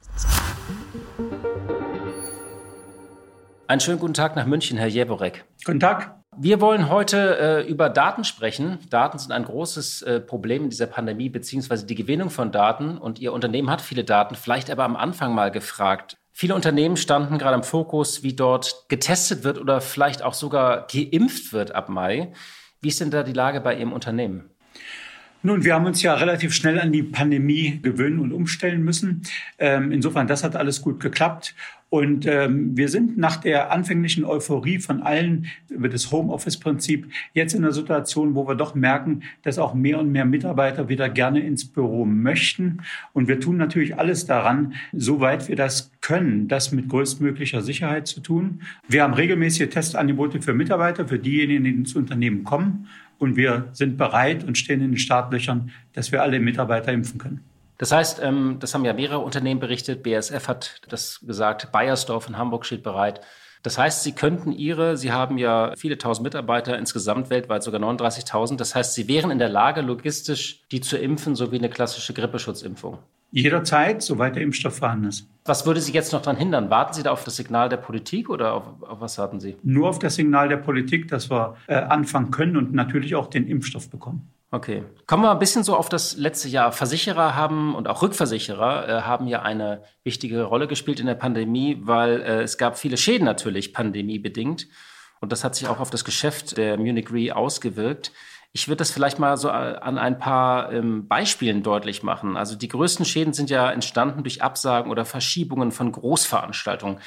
Einen 3.68 3.80
schönen 3.80 4.00
guten 4.00 4.14
Tag 4.14 4.36
nach 4.36 4.46
München, 4.46 4.78
Herr 4.78 4.88
Jeborek. 4.88 5.46
Guten 5.66 5.80
Tag. 5.80 6.23
Wir 6.38 6.62
wollen 6.62 6.90
heute 6.90 7.38
äh, 7.38 7.70
über 7.70 7.90
Daten 7.90 8.24
sprechen. 8.24 8.80
Daten 8.90 9.18
sind 9.18 9.32
ein 9.32 9.44
großes 9.44 10.02
äh, 10.02 10.20
Problem 10.20 10.64
in 10.64 10.70
dieser 10.70 10.88
Pandemie, 10.88 11.30
beziehungsweise 11.30 11.86
die 11.86 11.96
Gewinnung 11.96 12.30
von 12.30 12.52
Daten. 12.52 12.98
Und 12.98 13.20
Ihr 13.20 13.34
Unternehmen 13.34 13.70
hat 13.70 13.82
viele 13.82 14.04
Daten, 14.04 14.36
vielleicht 14.36 14.70
aber 14.70 14.84
am 14.84 14.96
Anfang 14.96 15.36
mal 15.36 15.52
gefragt. 15.52 16.18
Viele 16.32 16.56
Unternehmen 16.56 16.98
standen 16.98 17.38
gerade 17.38 17.56
im 17.56 17.64
Fokus, 17.64 18.24
wie 18.24 18.34
dort 18.34 18.86
getestet 18.90 19.44
wird 19.44 19.60
oder 19.60 19.82
vielleicht 19.82 20.24
auch 20.24 20.34
sogar 20.34 20.88
geimpft 20.88 21.54
wird 21.54 21.76
ab 21.76 21.90
Mai. 21.90 22.34
Wie 22.82 22.88
ist 22.88 23.00
denn 23.00 23.12
da 23.12 23.24
die 23.24 23.34
Lage 23.34 23.62
bei 23.62 23.76
Ihrem 23.76 23.94
Unternehmen? 23.94 24.50
Nun, 25.46 25.66
wir 25.66 25.74
haben 25.76 25.86
uns 25.86 26.02
ja 26.02 26.14
relativ 26.14 26.54
schnell 26.54 26.80
an 26.80 26.94
die 26.94 27.04
Pandemie 27.04 27.82
gewöhnen 27.82 28.20
und 28.20 28.32
umstellen 28.32 28.82
müssen. 28.82 29.24
Ähm, 29.60 29.92
insofern, 29.92 30.26
das 30.26 30.42
hat 30.42 30.56
alles 30.56 30.82
gut 30.82 31.02
geklappt. 31.02 31.54
Und 31.94 32.26
ähm, 32.26 32.76
wir 32.76 32.90
sind 32.90 33.20
nach 33.20 33.38
der 33.38 33.72
anfänglichen 33.72 34.26
Euphorie 34.26 34.80
von 34.80 35.04
allen 35.04 35.46
über 35.70 35.90
das 35.90 36.12
Homeoffice-Prinzip 36.12 37.08
jetzt 37.36 37.54
in 37.54 37.64
einer 37.64 37.72
Situation, 37.72 38.34
wo 38.34 38.48
wir 38.48 38.56
doch 38.56 38.74
merken, 38.74 39.22
dass 39.44 39.60
auch 39.60 39.76
mehr 39.76 40.00
und 40.00 40.12
mehr 40.12 40.26
Mitarbeiter 40.26 40.90
wieder 40.90 41.08
gerne 41.08 41.42
ins 41.42 41.66
Büro 41.66 42.04
möchten. 42.06 42.80
Und 43.14 43.28
wir 43.28 43.40
tun 43.40 43.58
natürlich 43.58 43.96
alles 43.96 44.26
daran, 44.26 44.74
soweit 44.92 45.48
wir 45.50 45.56
das 45.56 45.92
können, 46.02 46.48
das 46.48 46.72
mit 46.72 46.90
größtmöglicher 46.90 47.62
Sicherheit 47.62 48.08
zu 48.08 48.22
tun. 48.22 48.64
Wir 48.88 49.04
haben 49.04 49.14
regelmäßige 49.14 49.70
Testangebote 49.70 50.42
für 50.42 50.56
Mitarbeiter, 50.56 51.08
für 51.08 51.20
diejenigen, 51.20 51.64
die 51.64 51.70
ins 51.70 51.96
Unternehmen 51.96 52.44
kommen. 52.44 52.88
Und 53.20 53.36
wir 53.36 53.68
sind 53.74 54.00
bereit 54.00 54.44
und 54.44 54.58
stehen 54.58 54.82
in 54.82 54.94
den 54.94 54.98
Startlöchern, 54.98 55.70
dass 55.94 56.12
wir 56.12 56.24
alle 56.24 56.40
Mitarbeiter 56.40 56.92
impfen 56.92 57.20
können. 57.20 57.53
Das 57.78 57.92
heißt, 57.92 58.22
ähm, 58.22 58.58
das 58.60 58.74
haben 58.74 58.86
ja 58.86 58.94
mehrere 58.94 59.20
Unternehmen 59.20 59.60
berichtet. 59.60 60.04
BASF 60.04 60.48
hat 60.48 60.82
das 60.90 61.20
gesagt, 61.22 61.72
Bayersdorf 61.72 62.28
in 62.28 62.38
Hamburg 62.38 62.66
steht 62.66 62.84
bereit. 62.84 63.22
Das 63.64 63.78
heißt, 63.78 64.04
Sie 64.04 64.12
könnten 64.12 64.52
Ihre, 64.52 64.98
Sie 64.98 65.14
haben 65.14 65.38
ja 65.38 65.74
viele 65.78 65.98
tausend 65.98 66.26
Mitarbeiter, 66.26 66.78
insgesamt 66.78 67.30
weltweit 67.30 67.64
sogar 67.64 67.82
39.000. 67.82 68.58
Das 68.58 68.76
heißt, 68.76 68.94
Sie 68.94 69.08
wären 69.08 69.32
in 69.32 69.40
der 69.40 69.48
Lage, 69.48 69.82
logistisch 69.82 70.64
die 70.72 70.82
zu 70.82 70.98
impfen, 70.98 71.36
so 71.36 71.52
wie 71.52 71.58
eine 71.58 71.70
klassische 71.70 72.14
Grippeschutzimpfung. 72.14 73.00
Jederzeit, 73.32 74.04
soweit 74.04 74.36
der 74.36 74.44
Impfstoff 74.44 74.78
vorhanden 74.78 75.08
ist. 75.08 75.28
Was 75.46 75.66
würde 75.66 75.82
Sie 75.82 75.94
jetzt 75.94 76.14
noch 76.14 76.22
daran 76.22 76.38
hindern? 76.38 76.70
Warten 76.70 76.94
Sie 76.94 77.04
da 77.04 77.12
auf 77.12 77.24
das 77.24 77.38
Signal 77.38 77.68
der 77.68 77.78
Politik 77.78 78.30
oder 78.30 78.54
auf, 78.54 78.64
auf 78.82 79.02
was 79.02 79.18
warten 79.18 79.40
Sie? 79.40 79.56
Nur 79.64 79.90
auf 79.90 79.98
das 79.98 80.16
Signal 80.16 80.50
der 80.50 80.58
Politik, 80.58 81.08
dass 81.08 81.32
wir 81.32 81.56
äh, 81.68 81.76
anfangen 81.76 82.32
können 82.32 82.58
und 82.58 82.74
natürlich 82.74 83.16
auch 83.16 83.28
den 83.28 83.48
Impfstoff 83.48 83.90
bekommen. 83.90 84.30
Okay. 84.54 84.84
Kommen 85.08 85.24
wir 85.24 85.32
ein 85.32 85.40
bisschen 85.40 85.64
so 85.64 85.76
auf 85.76 85.90
das 85.90 86.16
letzte 86.16 86.48
Jahr. 86.48 86.72
Versicherer 86.72 87.36
haben 87.36 87.74
und 87.74 87.88
auch 87.88 88.04
Rückversicherer 88.04 88.88
äh, 88.88 89.02
haben 89.02 89.26
ja 89.26 89.42
eine 89.42 89.82
wichtige 90.04 90.44
Rolle 90.44 90.68
gespielt 90.68 91.00
in 91.00 91.08
der 91.08 91.16
Pandemie, 91.16 91.80
weil 91.82 92.22
äh, 92.22 92.44
es 92.44 92.60
gab 92.60 92.78
viele 92.78 92.98
Schäden 92.98 93.26
natürlich 93.26 93.74
pandemiebedingt. 93.74 94.68
Und 95.22 95.32
das 95.32 95.44
hat 95.44 95.56
sich 95.56 95.68
auch 95.68 95.80
auf 95.80 95.90
das 95.90 96.06
Geschäft 96.06 96.56
der 96.56 96.78
Munich 96.78 97.12
Re 97.12 97.36
ausgewirkt. 97.36 98.12
Ich 98.52 98.68
würde 98.68 98.78
das 98.78 98.92
vielleicht 98.92 99.18
mal 99.18 99.38
so 99.38 99.48
äh, 99.48 99.52
an 99.52 99.98
ein 99.98 100.20
paar 100.20 100.72
ähm, 100.72 101.08
Beispielen 101.08 101.64
deutlich 101.64 102.04
machen. 102.04 102.38
Also 102.38 102.56
die 102.56 102.68
größten 102.68 103.06
Schäden 103.06 103.34
sind 103.34 103.50
ja 103.50 103.72
entstanden 103.72 104.22
durch 104.22 104.44
Absagen 104.44 104.92
oder 104.92 105.04
Verschiebungen 105.04 105.72
von 105.72 105.92
Großveranstaltungen. 105.92 107.00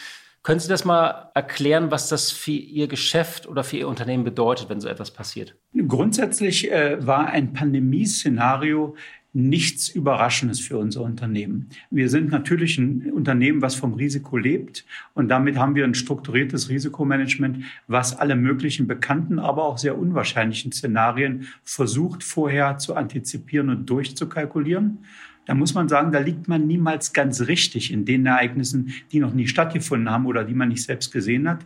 Können 0.47 0.61
Sie 0.61 0.69
das 0.69 0.85
mal 0.85 1.33
erklären, 1.35 1.91
was 1.91 2.09
das 2.09 2.31
für 2.31 2.53
Ihr 2.53 2.87
Geschäft 2.87 3.49
oder 3.49 3.65
für 3.65 3.79
Ihr 3.79 3.89
Unternehmen 3.89 4.23
bedeutet, 4.23 4.69
wenn 4.69 4.81
so 4.81 4.87
etwas 4.87 5.11
passiert? 5.11 5.57
Grundsätzlich 5.89 6.71
äh, 6.71 7.05
war 7.05 7.27
ein 7.27 7.53
Pandemieszenario 7.53 8.95
nichts 9.33 9.89
Überraschendes 9.89 10.61
für 10.61 10.79
unser 10.79 11.03
Unternehmen. 11.03 11.71
Wir 11.91 12.09
sind 12.09 12.31
natürlich 12.31 12.79
ein 12.79 13.13
Unternehmen, 13.13 13.61
was 13.61 13.75
vom 13.75 13.95
Risiko 13.95 14.37
lebt 14.37 14.87
und 15.15 15.29
damit 15.31 15.57
haben 15.57 15.75
wir 15.75 15.83
ein 15.83 15.97
strukturiertes 15.97 16.69
Risikomanagement, 16.69 17.65
was 17.89 18.17
alle 18.17 18.37
möglichen 18.37 18.87
bekannten, 18.87 19.41
aber 19.41 19.65
auch 19.65 19.79
sehr 19.79 19.99
unwahrscheinlichen 19.99 20.71
Szenarien 20.71 21.49
versucht 21.65 22.23
vorher 22.23 22.79
zu 22.79 22.95
antizipieren 22.95 23.69
und 23.69 23.91
durchzukalkulieren. 23.91 24.99
Da 25.47 25.55
muss 25.55 25.75
man 25.75 25.89
sagen, 25.89 26.13
da 26.13 26.19
liegt 26.19 26.49
man 26.49 26.67
niemals 26.67 27.13
ganz 27.13 27.43
richtig 27.43 27.93
in 27.93 28.05
den 28.05 28.27
Ereignissen, 28.27 28.93
die 29.13 29.21
noch 29.21 29.33
nie 29.33 29.47
stattgefunden 29.47 30.11
haben 30.11 30.27
oder 30.27 30.45
die 30.45 30.55
man 30.55 30.69
nicht 30.69 30.83
selbst 30.83 31.13
gesehen 31.13 31.49
hat. 31.49 31.65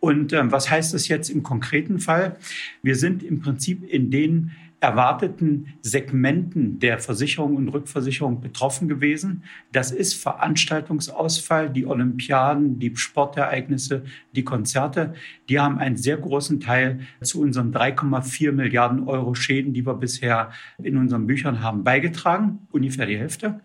Und 0.00 0.32
ähm, 0.32 0.50
was 0.50 0.70
heißt 0.70 0.94
das 0.94 1.08
jetzt 1.08 1.28
im 1.28 1.42
konkreten 1.42 2.00
Fall? 2.00 2.36
Wir 2.82 2.96
sind 2.96 3.22
im 3.22 3.40
Prinzip 3.40 3.84
in 3.84 4.10
den 4.10 4.52
erwarteten 4.80 5.74
Segmenten 5.82 6.78
der 6.78 6.98
Versicherung 6.98 7.56
und 7.56 7.68
Rückversicherung 7.68 8.40
betroffen 8.40 8.88
gewesen. 8.88 9.44
Das 9.72 9.90
ist 9.90 10.14
Veranstaltungsausfall, 10.14 11.68
die 11.70 11.86
Olympiaden, 11.86 12.78
die 12.78 12.96
Sportereignisse, 12.96 14.04
die 14.34 14.42
Konzerte. 14.42 15.14
Die 15.48 15.60
haben 15.60 15.78
einen 15.78 15.96
sehr 15.96 16.16
großen 16.16 16.60
Teil 16.60 17.00
zu 17.20 17.42
unseren 17.42 17.72
3,4 17.72 18.52
Milliarden 18.52 19.06
Euro 19.06 19.34
Schäden, 19.34 19.74
die 19.74 19.84
wir 19.84 19.94
bisher 19.94 20.50
in 20.82 20.96
unseren 20.96 21.26
Büchern 21.26 21.62
haben, 21.62 21.84
beigetragen. 21.84 22.66
Ungefähr 22.70 23.06
die 23.06 23.18
Hälfte. 23.18 23.60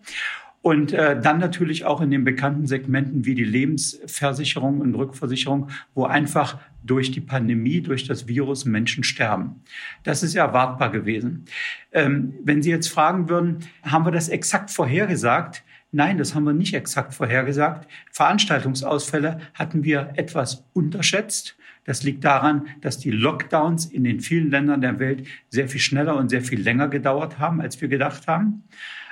Und 0.66 0.92
äh, 0.92 1.20
dann 1.20 1.38
natürlich 1.38 1.84
auch 1.84 2.00
in 2.00 2.10
den 2.10 2.24
bekannten 2.24 2.66
Segmenten 2.66 3.24
wie 3.24 3.36
die 3.36 3.44
Lebensversicherung 3.44 4.80
und 4.80 4.96
Rückversicherung, 4.96 5.68
wo 5.94 6.06
einfach 6.06 6.58
durch 6.82 7.12
die 7.12 7.20
Pandemie, 7.20 7.82
durch 7.82 8.08
das 8.08 8.26
Virus 8.26 8.64
Menschen 8.64 9.04
sterben. 9.04 9.62
Das 10.02 10.24
ist 10.24 10.34
erwartbar 10.34 10.90
gewesen. 10.90 11.44
Ähm, 11.92 12.34
wenn 12.42 12.64
Sie 12.64 12.70
jetzt 12.70 12.88
fragen 12.88 13.28
würden, 13.28 13.58
haben 13.84 14.06
wir 14.06 14.10
das 14.10 14.28
exakt 14.28 14.72
vorhergesagt? 14.72 15.62
Nein, 15.92 16.18
das 16.18 16.34
haben 16.34 16.42
wir 16.42 16.52
nicht 16.52 16.74
exakt 16.74 17.14
vorhergesagt. 17.14 17.88
Veranstaltungsausfälle 18.10 19.38
hatten 19.54 19.84
wir 19.84 20.14
etwas 20.16 20.64
unterschätzt. 20.72 21.56
Das 21.84 22.02
liegt 22.02 22.24
daran, 22.24 22.66
dass 22.80 22.98
die 22.98 23.12
Lockdowns 23.12 23.86
in 23.86 24.02
den 24.02 24.18
vielen 24.18 24.50
Ländern 24.50 24.80
der 24.80 24.98
Welt 24.98 25.28
sehr 25.48 25.68
viel 25.68 25.80
schneller 25.80 26.16
und 26.16 26.28
sehr 26.28 26.42
viel 26.42 26.60
länger 26.60 26.88
gedauert 26.88 27.38
haben, 27.38 27.60
als 27.60 27.80
wir 27.80 27.86
gedacht 27.86 28.26
haben. 28.26 28.64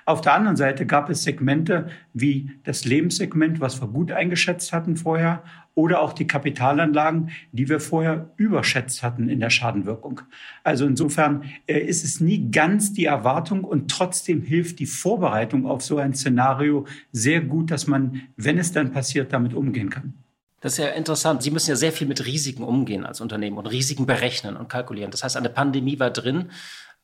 Auf 0.06 0.20
der 0.20 0.34
anderen 0.34 0.56
Seite 0.56 0.84
gab 0.87 1.08
es 1.08 1.23
Segmente 1.23 1.88
wie 2.12 2.50
das 2.64 2.84
Lebenssegment, 2.84 3.61
was 3.61 3.80
wir 3.80 3.88
gut 3.88 4.12
eingeschätzt 4.12 4.73
hatten 4.73 4.96
vorher, 4.96 5.42
oder 5.75 6.00
auch 6.00 6.12
die 6.12 6.26
Kapitalanlagen, 6.26 7.30
die 7.52 7.68
wir 7.68 7.80
vorher 7.80 8.30
überschätzt 8.37 9.02
hatten 9.02 9.28
in 9.28 9.40
der 9.40 9.50
Schadenwirkung. 9.50 10.20
Also 10.62 10.87
insofern 10.87 11.44
äh, 11.66 11.80
ist 11.80 12.04
es 12.04 12.20
nie 12.20 12.50
ganz 12.50 12.92
die 12.92 13.06
Erwartung 13.06 13.64
und 13.64 13.90
trotzdem 13.90 14.42
hilft 14.42 14.78
die 14.78 14.87
Vorbereitung 14.87 15.66
auf 15.66 15.82
so 15.82 15.99
ein 15.99 16.14
Szenario 16.14 16.87
sehr 17.11 17.40
gut, 17.40 17.70
dass 17.70 17.87
man, 17.87 18.23
wenn 18.37 18.58
es 18.58 18.73
dann 18.73 18.92
passiert, 18.92 19.32
damit 19.32 19.52
umgehen 19.54 19.90
kann. 19.90 20.14
Das 20.61 20.75
ist 20.75 20.78
ja 20.78 20.92
interessant. 20.92 21.42
Sie 21.42 21.50
müssen 21.50 21.68
ja 21.70 21.76
sehr 21.76 21.92
viel 21.92 22.06
mit 22.06 22.25
Risiken 22.25 22.62
umgehen 22.62 23.04
als 23.04 23.20
Unternehmen 23.20 23.58
und 23.58 23.66
Risiken 23.66 24.06
berechnen 24.06 24.56
und 24.56 24.68
kalkulieren. 24.70 25.11
Das 25.11 25.23
heißt, 25.23 25.37
eine 25.37 25.50
Pandemie 25.50 25.99
war 25.99 26.11
drin. 26.11 26.46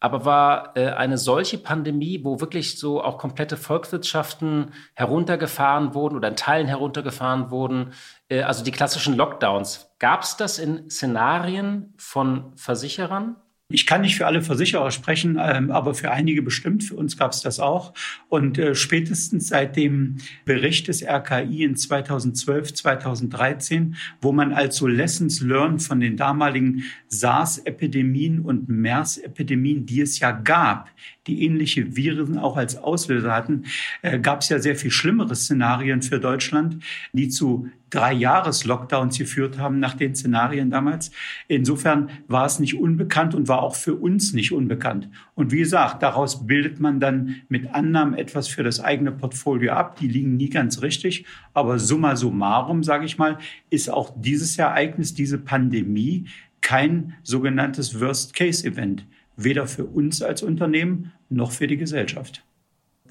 Aber 0.00 0.24
war 0.24 0.76
äh, 0.76 0.88
eine 0.88 1.18
solche 1.18 1.58
Pandemie, 1.58 2.24
wo 2.24 2.40
wirklich 2.40 2.78
so 2.78 3.02
auch 3.02 3.18
komplette 3.18 3.58
Volkswirtschaften 3.58 4.72
heruntergefahren 4.94 5.94
wurden 5.94 6.16
oder 6.16 6.28
in 6.28 6.36
Teilen 6.36 6.66
heruntergefahren 6.66 7.50
wurden, 7.50 7.92
äh, 8.28 8.42
also 8.42 8.64
die 8.64 8.72
klassischen 8.72 9.14
Lockdowns, 9.14 9.90
gab 9.98 10.22
es 10.22 10.36
das 10.36 10.58
in 10.58 10.90
Szenarien 10.90 11.94
von 11.98 12.56
Versicherern? 12.56 13.36
Ich 13.72 13.86
kann 13.86 14.00
nicht 14.00 14.16
für 14.16 14.26
alle 14.26 14.42
Versicherer 14.42 14.90
sprechen, 14.90 15.38
ähm, 15.40 15.70
aber 15.70 15.94
für 15.94 16.10
einige 16.10 16.42
bestimmt. 16.42 16.82
Für 16.82 16.96
uns 16.96 17.16
gab 17.16 17.32
es 17.32 17.40
das 17.40 17.60
auch. 17.60 17.94
Und 18.28 18.58
äh, 18.58 18.74
spätestens 18.74 19.48
seit 19.48 19.76
dem 19.76 20.16
Bericht 20.44 20.88
des 20.88 21.02
RKI 21.02 21.62
in 21.62 21.76
2012, 21.76 22.74
2013, 22.74 23.94
wo 24.20 24.32
man 24.32 24.52
also 24.52 24.88
Lessons 24.88 25.40
learned 25.40 25.82
von 25.82 26.00
den 26.00 26.16
damaligen 26.16 26.82
SARS-Epidemien 27.08 28.40
und 28.40 28.68
MERS-Epidemien, 28.68 29.86
die 29.86 30.00
es 30.00 30.18
ja 30.18 30.32
gab, 30.32 30.90
die 31.28 31.44
ähnliche 31.44 31.94
Viren 31.94 32.38
auch 32.38 32.56
als 32.56 32.76
Auslöser 32.76 33.32
hatten, 33.32 33.66
äh, 34.02 34.18
gab 34.18 34.40
es 34.40 34.48
ja 34.48 34.58
sehr 34.58 34.74
viel 34.74 34.90
schlimmere 34.90 35.36
Szenarien 35.36 36.02
für 36.02 36.18
Deutschland, 36.18 36.82
die 37.12 37.28
zu 37.28 37.68
drei 37.90 38.12
Jahres-Lockdowns 38.12 39.18
geführt 39.18 39.58
haben 39.58 39.80
nach 39.80 39.94
den 39.94 40.14
Szenarien 40.14 40.70
damals. 40.70 41.10
Insofern 41.48 42.10
war 42.28 42.46
es 42.46 42.60
nicht 42.60 42.78
unbekannt 42.78 43.34
und 43.34 43.48
war 43.48 43.62
auch 43.62 43.74
für 43.74 43.94
uns 43.94 44.32
nicht 44.32 44.52
unbekannt. 44.52 45.10
Und 45.34 45.52
wie 45.52 45.58
gesagt, 45.58 46.02
daraus 46.02 46.46
bildet 46.46 46.80
man 46.80 47.00
dann 47.00 47.42
mit 47.48 47.74
Annahmen 47.74 48.14
etwas 48.14 48.48
für 48.48 48.62
das 48.62 48.80
eigene 48.80 49.12
Portfolio 49.12 49.72
ab. 49.72 49.96
Die 49.96 50.08
liegen 50.08 50.36
nie 50.36 50.50
ganz 50.50 50.82
richtig. 50.82 51.26
Aber 51.52 51.78
summa 51.78 52.16
summarum, 52.16 52.82
sage 52.82 53.04
ich 53.04 53.18
mal, 53.18 53.38
ist 53.68 53.90
auch 53.90 54.14
dieses 54.16 54.56
Ereignis, 54.58 55.14
diese 55.14 55.38
Pandemie 55.38 56.26
kein 56.60 57.14
sogenanntes 57.22 58.00
Worst-Case-Event. 58.00 59.06
Weder 59.36 59.66
für 59.66 59.84
uns 59.84 60.22
als 60.22 60.42
Unternehmen 60.42 61.12
noch 61.28 61.52
für 61.52 61.66
die 61.66 61.78
Gesellschaft. 61.78 62.44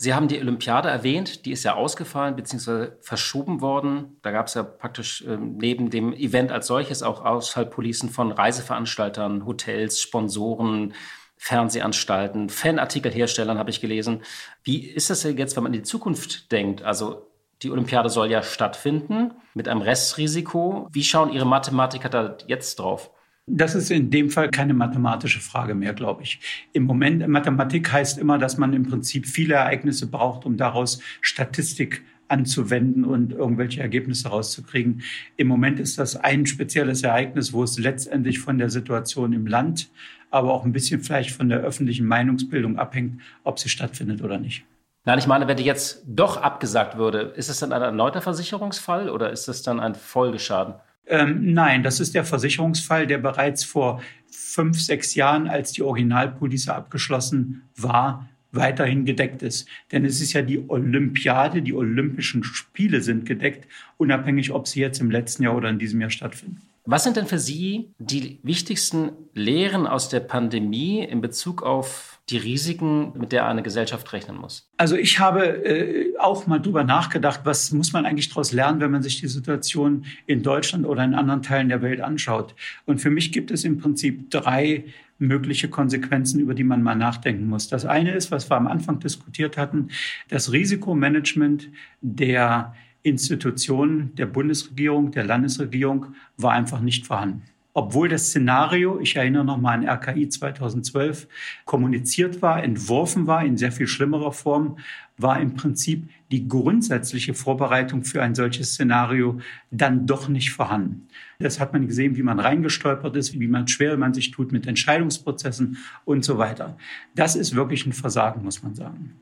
Sie 0.01 0.13
haben 0.13 0.29
die 0.29 0.39
Olympiade 0.39 0.87
erwähnt, 0.87 1.45
die 1.45 1.51
ist 1.51 1.65
ja 1.65 1.75
ausgefallen 1.75 2.37
bzw. 2.37 2.91
verschoben 3.01 3.59
worden. 3.59 4.17
Da 4.21 4.31
gab 4.31 4.47
es 4.47 4.53
ja 4.53 4.63
praktisch 4.63 5.25
äh, 5.25 5.35
neben 5.35 5.89
dem 5.89 6.13
Event 6.13 6.53
als 6.53 6.67
solches 6.67 7.03
auch 7.03 7.25
Ausfallpolicen 7.25 8.09
von 8.09 8.31
Reiseveranstaltern, 8.31 9.45
Hotels, 9.45 9.99
Sponsoren, 9.99 10.93
Fernsehanstalten, 11.35 12.47
Fanartikelherstellern 12.47 13.57
habe 13.57 13.71
ich 13.71 13.81
gelesen. 13.81 14.23
Wie 14.63 14.85
ist 14.85 15.09
das 15.09 15.23
denn 15.23 15.37
jetzt, 15.37 15.57
wenn 15.57 15.63
man 15.63 15.73
in 15.73 15.81
die 15.81 15.87
Zukunft 15.87 16.49
denkt? 16.53 16.81
Also 16.81 17.27
die 17.61 17.69
Olympiade 17.69 18.09
soll 18.09 18.31
ja 18.31 18.41
stattfinden 18.41 19.33
mit 19.53 19.67
einem 19.67 19.81
Restrisiko. 19.81 20.87
Wie 20.93 21.03
schauen 21.03 21.33
Ihre 21.33 21.45
Mathematiker 21.45 22.07
da 22.07 22.37
jetzt 22.47 22.79
drauf? 22.79 23.11
Das 23.51 23.73
ist 23.73 23.89
in 23.89 24.11
dem 24.11 24.29
Fall 24.29 24.49
keine 24.51 24.75
mathematische 24.75 25.39
Frage 25.39 25.73
mehr, 25.73 25.93
glaube 25.93 26.21
ich. 26.21 26.39
Im 26.71 26.83
Moment, 26.83 27.27
Mathematik 27.27 27.91
heißt 27.91 28.19
immer, 28.19 28.37
dass 28.37 28.57
man 28.57 28.73
im 28.73 28.83
Prinzip 28.83 29.25
viele 29.25 29.55
Ereignisse 29.55 30.05
braucht, 30.07 30.45
um 30.45 30.55
daraus 30.55 31.01
Statistik 31.21 32.03
anzuwenden 32.27 33.05
und 33.05 33.31
irgendwelche 33.31 33.81
Ergebnisse 33.81 34.29
rauszukriegen. 34.29 35.01
Im 35.35 35.47
Moment 35.47 35.79
ist 35.79 35.97
das 35.97 36.15
ein 36.15 36.45
spezielles 36.45 37.01
Ereignis, 37.01 37.51
wo 37.51 37.63
es 37.63 37.79
letztendlich 37.79 38.37
von 38.37 38.59
der 38.59 38.69
Situation 38.69 39.33
im 39.33 39.47
Land, 39.47 39.89
aber 40.29 40.53
auch 40.53 40.63
ein 40.63 40.71
bisschen 40.71 41.01
vielleicht 41.01 41.31
von 41.31 41.49
der 41.49 41.59
öffentlichen 41.59 42.05
Meinungsbildung 42.05 42.77
abhängt, 42.77 43.19
ob 43.43 43.57
sie 43.57 43.69
stattfindet 43.69 44.21
oder 44.21 44.37
nicht. 44.37 44.63
Nein, 45.05 45.17
ich 45.17 45.27
meine, 45.27 45.47
wenn 45.47 45.57
die 45.57 45.63
jetzt 45.63 46.03
doch 46.05 46.37
abgesagt 46.37 46.97
würde, 46.97 47.33
ist 47.35 47.49
es 47.49 47.59
dann 47.59 47.73
ein 47.73 47.81
erneuter 47.81 48.21
Versicherungsfall 48.21 49.09
oder 49.09 49.31
ist 49.31 49.47
es 49.47 49.63
dann 49.63 49.79
ein 49.79 49.95
Folgeschaden? 49.95 50.75
Ähm, 51.09 51.53
nein, 51.53 51.83
das 51.83 51.99
ist 51.99 52.13
der 52.13 52.23
Versicherungsfall, 52.23 53.07
der 53.07 53.17
bereits 53.17 53.63
vor 53.63 54.01
fünf, 54.29 54.79
sechs 54.79 55.15
Jahren, 55.15 55.47
als 55.47 55.71
die 55.71 55.81
Originalpolice 55.81 56.73
abgeschlossen 56.73 57.63
war, 57.75 58.29
weiterhin 58.51 59.05
gedeckt 59.05 59.41
ist. 59.41 59.67
Denn 59.91 60.05
es 60.05 60.21
ist 60.21 60.33
ja 60.33 60.41
die 60.41 60.69
Olympiade, 60.69 61.61
die 61.61 61.73
Olympischen 61.73 62.43
Spiele 62.43 63.01
sind 63.01 63.25
gedeckt, 63.25 63.67
unabhängig, 63.97 64.51
ob 64.51 64.67
sie 64.67 64.79
jetzt 64.79 65.01
im 65.01 65.11
letzten 65.11 65.43
Jahr 65.43 65.55
oder 65.55 65.69
in 65.69 65.79
diesem 65.79 65.99
Jahr 66.01 66.09
stattfinden. 66.09 66.61
Was 66.85 67.03
sind 67.03 67.17
denn 67.17 67.27
für 67.27 67.37
Sie 67.37 67.89
die 67.99 68.39
wichtigsten 68.41 69.11
Lehren 69.33 69.85
aus 69.85 70.09
der 70.09 70.21
Pandemie 70.21 71.03
in 71.03 71.21
Bezug 71.21 71.61
auf 71.61 72.08
die 72.29 72.37
Risiken, 72.37 73.13
mit 73.17 73.31
der 73.31 73.47
eine 73.47 73.63
Gesellschaft 73.63 74.11
rechnen 74.13 74.37
muss? 74.37 74.69
Also 74.77 74.95
ich 74.95 75.19
habe 75.19 75.65
äh, 75.65 76.17
auch 76.17 76.47
mal 76.47 76.59
drüber 76.59 76.83
nachgedacht, 76.83 77.41
was 77.43 77.71
muss 77.71 77.93
man 77.93 78.05
eigentlich 78.05 78.29
daraus 78.29 78.51
lernen, 78.51 78.79
wenn 78.79 78.91
man 78.91 79.03
sich 79.03 79.19
die 79.19 79.27
Situation 79.27 80.05
in 80.25 80.43
Deutschland 80.43 80.85
oder 80.85 81.03
in 81.03 81.15
anderen 81.15 81.41
Teilen 81.41 81.69
der 81.69 81.81
Welt 81.81 82.01
anschaut. 82.01 82.55
Und 82.85 82.99
für 82.99 83.09
mich 83.09 83.31
gibt 83.31 83.51
es 83.51 83.63
im 83.63 83.77
Prinzip 83.77 84.29
drei 84.29 84.85
mögliche 85.17 85.69
Konsequenzen, 85.69 86.39
über 86.39 86.53
die 86.53 86.63
man 86.63 86.81
mal 86.81 86.95
nachdenken 86.95 87.47
muss. 87.47 87.67
Das 87.67 87.85
eine 87.85 88.13
ist, 88.13 88.31
was 88.31 88.49
wir 88.49 88.55
am 88.55 88.67
Anfang 88.67 88.99
diskutiert 88.99 89.57
hatten, 89.57 89.89
das 90.29 90.51
Risikomanagement 90.51 91.69
der 92.01 92.73
Institutionen 93.03 94.13
der 94.15 94.25
Bundesregierung, 94.27 95.11
der 95.11 95.25
Landesregierung 95.25 96.07
war 96.37 96.53
einfach 96.53 96.79
nicht 96.79 97.05
vorhanden 97.05 97.43
obwohl 97.73 98.09
das 98.09 98.27
Szenario, 98.27 98.99
ich 98.99 99.15
erinnere 99.15 99.45
nochmal 99.45 99.77
an 99.77 99.87
RKI 99.87 100.29
2012, 100.29 101.27
kommuniziert 101.65 102.41
war, 102.41 102.63
entworfen 102.63 103.27
war 103.27 103.45
in 103.45 103.57
sehr 103.57 103.71
viel 103.71 103.87
schlimmerer 103.87 104.31
Form, 104.31 104.77
war 105.17 105.39
im 105.39 105.53
Prinzip 105.53 106.09
die 106.31 106.47
grundsätzliche 106.47 107.33
Vorbereitung 107.33 108.03
für 108.03 108.21
ein 108.23 108.33
solches 108.33 108.73
Szenario 108.73 109.39
dann 109.69 110.07
doch 110.07 110.29
nicht 110.29 110.51
vorhanden. 110.51 111.07
Das 111.39 111.59
hat 111.59 111.73
man 111.73 111.87
gesehen, 111.87 112.15
wie 112.15 112.23
man 112.23 112.39
reingestolpert 112.39 113.15
ist, 113.15 113.39
wie 113.39 113.47
man 113.47 113.67
schwer 113.67 113.97
man 113.97 114.13
sich 114.13 114.31
tut 114.31 114.51
mit 114.51 114.65
Entscheidungsprozessen 114.65 115.77
und 116.05 116.25
so 116.25 116.37
weiter. 116.37 116.77
Das 117.15 117.35
ist 117.35 117.55
wirklich 117.55 117.85
ein 117.85 117.93
Versagen, 117.93 118.43
muss 118.43 118.63
man 118.63 118.75
sagen. 118.75 119.19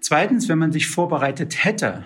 Zweitens, 0.00 0.48
wenn 0.48 0.58
man 0.58 0.72
sich 0.72 0.86
vorbereitet 0.86 1.64
hätte, 1.64 2.04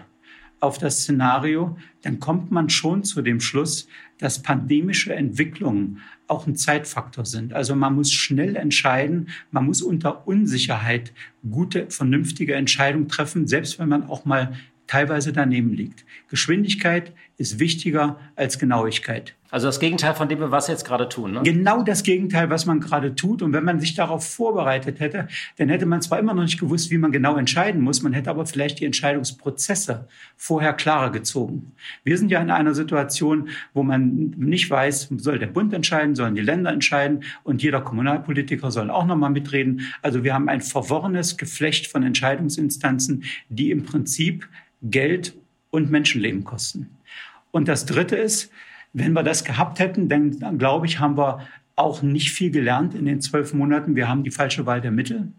auf 0.61 0.79
das 0.79 1.03
Szenario, 1.03 1.77
dann 2.03 2.21
kommt 2.21 2.51
man 2.51 2.71
schon 2.71 3.05
zu 3.05 3.23
dem 3.23 3.41
Schluss, 3.41 3.89
dass 4.19 4.43
pandemische 4.43 5.15
Entwicklungen 5.15 6.01
auch 6.27 6.47
ein 6.47 6.57
Zeitfaktor 6.57 7.25
sind. 7.25 7.53
Also 7.53 7.77
man 7.77 7.95
muss 7.95 8.13
schnell 8.13 8.57
entscheiden, 8.57 9.29
man 9.51 9.67
muss 9.67 9.83
unter 9.83 10.27
Unsicherheit 10.27 11.13
gute, 11.49 11.91
vernünftige 11.91 12.55
Entscheidungen 12.55 13.09
treffen, 13.09 13.47
selbst 13.47 13.79
wenn 13.79 13.89
man 13.89 14.05
auch 14.05 14.25
mal 14.25 14.55
teilweise 14.87 15.33
daneben 15.33 15.75
liegt. 15.75 16.05
Geschwindigkeit 16.29 17.13
ist 17.39 17.59
wichtiger 17.59 18.19
als 18.35 18.59
Genauigkeit. 18.59 19.35
Also 19.51 19.69
das 19.69 19.79
Gegenteil 19.79 20.15
von 20.15 20.29
dem, 20.29 20.41
was 20.41 20.69
wir 20.69 20.75
jetzt 20.75 20.85
gerade 20.85 21.09
tun. 21.09 21.33
Ne? 21.33 21.43
Genau 21.45 21.83
das 21.83 22.03
Gegenteil, 22.03 22.51
was 22.51 22.67
man 22.67 22.81
gerade 22.81 23.15
tut. 23.15 23.43
Und 23.43 23.53
wenn 23.53 23.65
man 23.65 23.79
sich 23.79 23.95
darauf 23.95 24.27
vorbereitet 24.27 24.99
hätte, 24.99 25.29
dann 25.57 25.69
hätte 25.69 25.87
man 25.87 26.03
zwar 26.03 26.19
immer 26.19 26.35
noch 26.35 26.43
nicht 26.43 26.59
gewusst, 26.59 26.91
wie 26.91 26.99
man 26.99 27.13
genau 27.13 27.37
entscheiden 27.37 27.81
muss, 27.81 28.03
man 28.03 28.13
hätte 28.13 28.31
aber 28.31 28.45
vielleicht 28.45 28.81
die 28.81 28.85
Entscheidungsprozesse 28.85 30.09
vorher 30.37 30.73
klarer 30.73 31.11
gezogen. 31.11 31.73
Wir 32.03 32.19
sind 32.19 32.31
ja 32.31 32.41
in 32.41 32.51
einer 32.51 32.75
Situation, 32.75 33.49
wo 33.73 33.83
man 33.83 34.35
nicht 34.37 34.69
weiß, 34.69 35.11
soll 35.17 35.39
der 35.39 35.47
Bund 35.47 35.73
entscheiden, 35.73 36.17
sollen 36.17 36.35
die 36.35 36.43
Länder 36.43 36.73
entscheiden 36.73 37.23
und 37.45 37.63
jeder 37.63 37.81
Kommunalpolitiker 37.81 38.71
soll 38.71 38.91
auch 38.91 39.07
noch 39.07 39.17
mal 39.17 39.31
mitreden. 39.31 39.83
Also 40.03 40.25
wir 40.25 40.35
haben 40.35 40.49
ein 40.49 40.61
verworrenes 40.61 41.37
Geflecht 41.37 41.87
von 41.87 42.03
Entscheidungsinstanzen, 42.03 43.25
die 43.49 43.71
im 43.71 43.85
Prinzip 43.85 44.49
Geld 44.83 45.35
und 45.71 45.91
Menschenleben 45.91 46.43
kosten. 46.43 46.96
Und 47.57 47.69
das 47.69 47.87
Dritte 47.87 48.17
ist, 48.17 48.53
wenn 48.93 49.15
wir 49.15 49.23
das 49.23 49.43
gehabt 49.43 49.79
hätten, 49.79 50.11
dann, 50.11 50.39
dann 50.39 50.59
glaube 50.59 50.85
ich, 50.85 51.01
haben 51.01 51.17
wir 51.17 51.41
auch 51.75 52.03
nicht 52.03 52.33
viel 52.33 52.51
gelernt 52.51 52.95
in 52.95 53.07
den 53.07 53.23
zwölf 53.23 53.55
Monaten. 53.55 53.97
Wir 53.97 54.11
haben 54.11 54.25
die 54.25 54.31
falsche 54.31 54.67
Wahl 54.67 54.83
der 54.83 54.91
Mittel. 54.91 55.33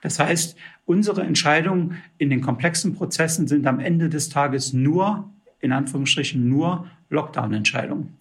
Das 0.00 0.20
heißt, 0.20 0.56
unsere 0.86 1.22
Entscheidungen 1.22 1.96
in 2.16 2.30
den 2.30 2.42
komplexen 2.42 2.94
Prozessen 2.94 3.48
sind 3.48 3.66
am 3.66 3.80
Ende 3.80 4.08
des 4.08 4.28
Tages 4.28 4.72
nur, 4.72 5.28
in 5.58 5.72
Anführungsstrichen, 5.72 6.48
nur 6.48 6.86
Lockdown-Entscheidungen. 7.10 8.16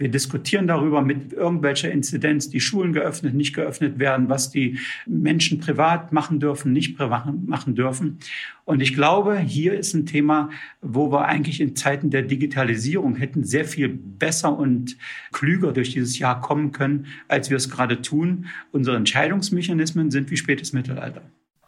Wir 0.00 0.08
diskutieren 0.08 0.66
darüber 0.66 1.02
mit 1.02 1.34
irgendwelcher 1.34 1.92
Inzidenz, 1.92 2.48
die 2.48 2.60
Schulen 2.60 2.94
geöffnet, 2.94 3.34
nicht 3.34 3.54
geöffnet 3.54 3.98
werden, 3.98 4.30
was 4.30 4.50
die 4.50 4.78
Menschen 5.06 5.60
privat 5.60 6.10
machen 6.10 6.40
dürfen, 6.40 6.72
nicht 6.72 6.96
privat 6.96 7.26
machen 7.46 7.74
dürfen. 7.74 8.18
Und 8.64 8.80
ich 8.80 8.94
glaube, 8.94 9.38
hier 9.38 9.74
ist 9.74 9.92
ein 9.92 10.06
Thema, 10.06 10.48
wo 10.80 11.12
wir 11.12 11.26
eigentlich 11.26 11.60
in 11.60 11.76
Zeiten 11.76 12.08
der 12.08 12.22
Digitalisierung 12.22 13.14
hätten 13.14 13.44
sehr 13.44 13.66
viel 13.66 13.90
besser 13.90 14.58
und 14.58 14.96
klüger 15.32 15.72
durch 15.72 15.92
dieses 15.92 16.18
Jahr 16.18 16.40
kommen 16.40 16.72
können, 16.72 17.04
als 17.28 17.50
wir 17.50 17.58
es 17.58 17.68
gerade 17.68 18.00
tun. 18.00 18.46
Unsere 18.72 18.96
Entscheidungsmechanismen 18.96 20.10
sind 20.10 20.30
wie 20.30 20.38
spätes 20.38 20.72
Mittelalter. 20.72 21.20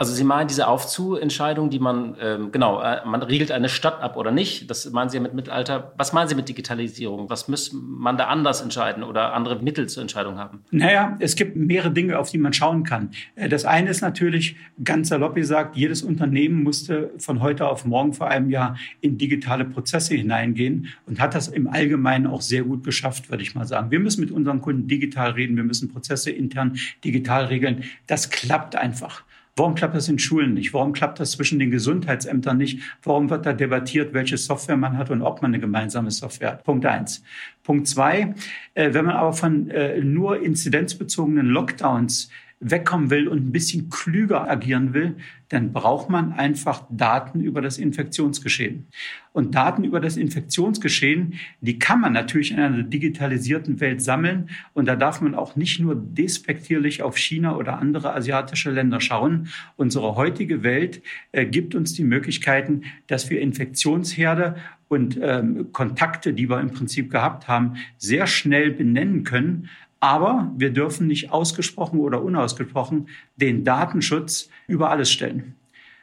Also 0.02 0.14
Sie 0.14 0.24
meinen 0.24 0.48
diese 0.48 0.66
Aufzuentscheidung, 0.66 1.70
die 1.70 1.78
man, 1.78 2.16
ähm, 2.20 2.50
genau, 2.50 2.82
äh, 2.82 3.06
man 3.06 3.22
riegelt 3.22 3.52
eine 3.52 3.68
Stadt 3.68 4.02
ab 4.02 4.16
oder 4.16 4.32
nicht, 4.32 4.68
das 4.68 4.90
meinen 4.90 5.10
Sie 5.10 5.16
ja 5.16 5.22
mit 5.22 5.32
Mittelalter. 5.32 5.92
Was 5.96 6.12
meinen 6.12 6.26
Sie 6.26 6.34
mit 6.34 6.48
Digitalisierung? 6.48 7.30
Was 7.30 7.46
muss 7.46 7.72
man 7.72 8.16
da 8.16 8.26
anders 8.26 8.62
entscheiden 8.62 9.04
oder 9.04 9.32
andere 9.32 9.62
Mittel 9.62 9.88
zur 9.88 10.02
Entscheidung 10.02 10.38
haben? 10.38 10.64
Naja, 10.72 11.16
es 11.20 11.36
gibt 11.36 11.54
mehrere 11.54 11.92
Dinge, 11.92 12.18
auf 12.18 12.32
die 12.32 12.38
man 12.38 12.52
schauen 12.52 12.82
kann. 12.82 13.10
Äh, 13.36 13.48
das 13.48 13.64
eine 13.64 13.90
ist 13.90 14.00
natürlich, 14.00 14.56
ganz 14.82 15.10
salopp 15.10 15.36
gesagt, 15.36 15.76
jedes 15.76 16.02
Unternehmen 16.02 16.64
musste 16.64 17.12
von 17.18 17.40
heute 17.40 17.68
auf 17.68 17.84
morgen 17.84 18.12
vor 18.12 18.26
einem 18.26 18.50
Jahr 18.50 18.76
in 19.02 19.18
digitale 19.18 19.64
Prozesse 19.64 20.16
hineingehen 20.16 20.88
und 21.06 21.20
hat 21.20 21.36
das 21.36 21.46
im 21.46 21.68
Allgemeinen 21.68 22.26
auch 22.26 22.40
sehr 22.40 22.64
gut 22.64 22.82
geschafft, 22.82 23.30
würde 23.30 23.44
ich 23.44 23.54
mal 23.54 23.66
sagen. 23.66 23.92
Wir 23.92 24.00
müssen 24.00 24.20
mit 24.20 24.32
unseren 24.32 24.60
Kunden 24.62 24.88
digital 24.88 25.30
reden, 25.30 25.54
wir 25.54 25.62
müssen 25.62 25.92
Prozesse 25.92 26.32
intern 26.32 26.76
digital 27.04 27.44
regeln. 27.44 27.84
Das 28.08 28.30
klappt 28.30 28.74
einfach. 28.74 29.22
Warum 29.56 29.74
klappt 29.74 29.94
das 29.94 30.08
in 30.08 30.18
Schulen 30.18 30.54
nicht? 30.54 30.72
Warum 30.72 30.94
klappt 30.94 31.20
das 31.20 31.32
zwischen 31.32 31.58
den 31.58 31.70
Gesundheitsämtern 31.70 32.56
nicht? 32.56 32.80
Warum 33.02 33.28
wird 33.28 33.44
da 33.44 33.52
debattiert, 33.52 34.14
welche 34.14 34.38
Software 34.38 34.78
man 34.78 34.96
hat 34.96 35.10
und 35.10 35.20
ob 35.20 35.42
man 35.42 35.50
eine 35.50 35.60
gemeinsame 35.60 36.10
Software 36.10 36.52
hat? 36.52 36.64
Punkt 36.64 36.86
eins. 36.86 37.22
Punkt 37.62 37.86
zwei, 37.86 38.34
äh, 38.74 38.94
wenn 38.94 39.04
man 39.04 39.14
aber 39.14 39.34
von 39.34 39.68
äh, 39.70 40.00
nur 40.00 40.42
inzidenzbezogenen 40.42 41.46
Lockdowns 41.46 42.30
wegkommen 42.62 43.10
will 43.10 43.28
und 43.28 43.44
ein 43.44 43.52
bisschen 43.52 43.90
klüger 43.90 44.48
agieren 44.48 44.94
will, 44.94 45.16
dann 45.48 45.72
braucht 45.72 46.08
man 46.08 46.32
einfach 46.32 46.84
Daten 46.88 47.40
über 47.40 47.60
das 47.60 47.76
Infektionsgeschehen. 47.76 48.86
Und 49.32 49.54
Daten 49.54 49.84
über 49.84 50.00
das 50.00 50.16
Infektionsgeschehen, 50.16 51.34
die 51.60 51.78
kann 51.78 52.00
man 52.00 52.12
natürlich 52.12 52.52
in 52.52 52.58
einer 52.58 52.82
digitalisierten 52.82 53.80
Welt 53.80 54.00
sammeln. 54.00 54.48
Und 54.72 54.86
da 54.86 54.96
darf 54.96 55.20
man 55.20 55.34
auch 55.34 55.56
nicht 55.56 55.80
nur 55.80 55.94
despektierlich 55.94 57.02
auf 57.02 57.18
China 57.18 57.56
oder 57.56 57.78
andere 57.78 58.14
asiatische 58.14 58.70
Länder 58.70 59.00
schauen. 59.00 59.48
Unsere 59.76 60.16
heutige 60.16 60.62
Welt 60.62 61.02
äh, 61.32 61.44
gibt 61.44 61.74
uns 61.74 61.92
die 61.92 62.04
Möglichkeiten, 62.04 62.82
dass 63.08 63.28
wir 63.28 63.40
Infektionsherde 63.40 64.56
und 64.88 65.18
ähm, 65.20 65.72
Kontakte, 65.72 66.34
die 66.34 66.48
wir 66.48 66.60
im 66.60 66.70
Prinzip 66.70 67.10
gehabt 67.10 67.48
haben, 67.48 67.76
sehr 67.98 68.26
schnell 68.26 68.70
benennen 68.70 69.24
können 69.24 69.68
aber 70.02 70.50
wir 70.56 70.70
dürfen 70.70 71.06
nicht 71.06 71.30
ausgesprochen 71.30 72.00
oder 72.00 72.24
unausgesprochen 72.24 73.06
den 73.36 73.62
Datenschutz 73.62 74.50
über 74.66 74.90
alles 74.90 75.12
stellen. 75.12 75.54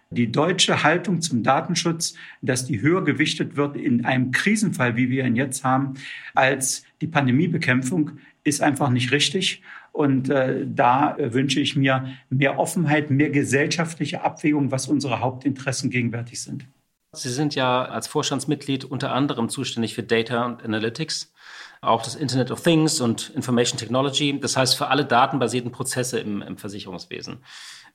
Die 0.09 0.31
deutsche 0.31 0.83
Haltung 0.83 1.19
zum 1.19 1.43
Datenschutz, 1.43 2.15
dass 2.41 2.65
die 2.65 2.81
höher 2.81 3.03
gewichtet 3.03 3.57
wird 3.57 3.75
in 3.75 4.05
einem 4.05 4.31
Krisenfall, 4.31 4.95
wie 4.95 5.09
wir 5.09 5.25
ihn 5.25 5.35
jetzt 5.35 5.65
haben, 5.65 5.95
als 6.33 6.83
die 7.01 7.07
Pandemiebekämpfung, 7.07 8.11
ist 8.45 8.61
einfach 8.61 8.89
nicht 8.89 9.11
richtig. 9.11 9.61
Und 9.91 10.29
äh, 10.29 10.65
da 10.65 11.17
äh, 11.17 11.33
wünsche 11.33 11.59
ich 11.59 11.75
mir 11.75 12.07
mehr 12.29 12.57
Offenheit, 12.57 13.09
mehr 13.09 13.31
gesellschaftliche 13.31 14.23
Abwägung, 14.23 14.71
was 14.71 14.87
unsere 14.87 15.19
Hauptinteressen 15.19 15.89
gegenwärtig 15.89 16.41
sind. 16.41 16.65
Sie 17.11 17.29
sind 17.29 17.53
ja 17.55 17.83
als 17.83 18.07
Vorstandsmitglied 18.07 18.85
unter 18.85 19.11
anderem 19.11 19.49
zuständig 19.49 19.93
für 19.93 20.03
Data 20.03 20.45
und 20.45 20.63
Analytics 20.63 21.33
auch 21.81 22.01
das 22.01 22.15
Internet 22.15 22.51
of 22.51 22.61
Things 22.61 23.01
und 23.01 23.29
Information 23.29 23.77
Technology. 23.77 24.39
Das 24.39 24.57
heißt, 24.57 24.75
für 24.75 24.87
alle 24.87 25.05
datenbasierten 25.05 25.71
Prozesse 25.71 26.19
im, 26.19 26.41
im 26.41 26.57
Versicherungswesen. 26.57 27.43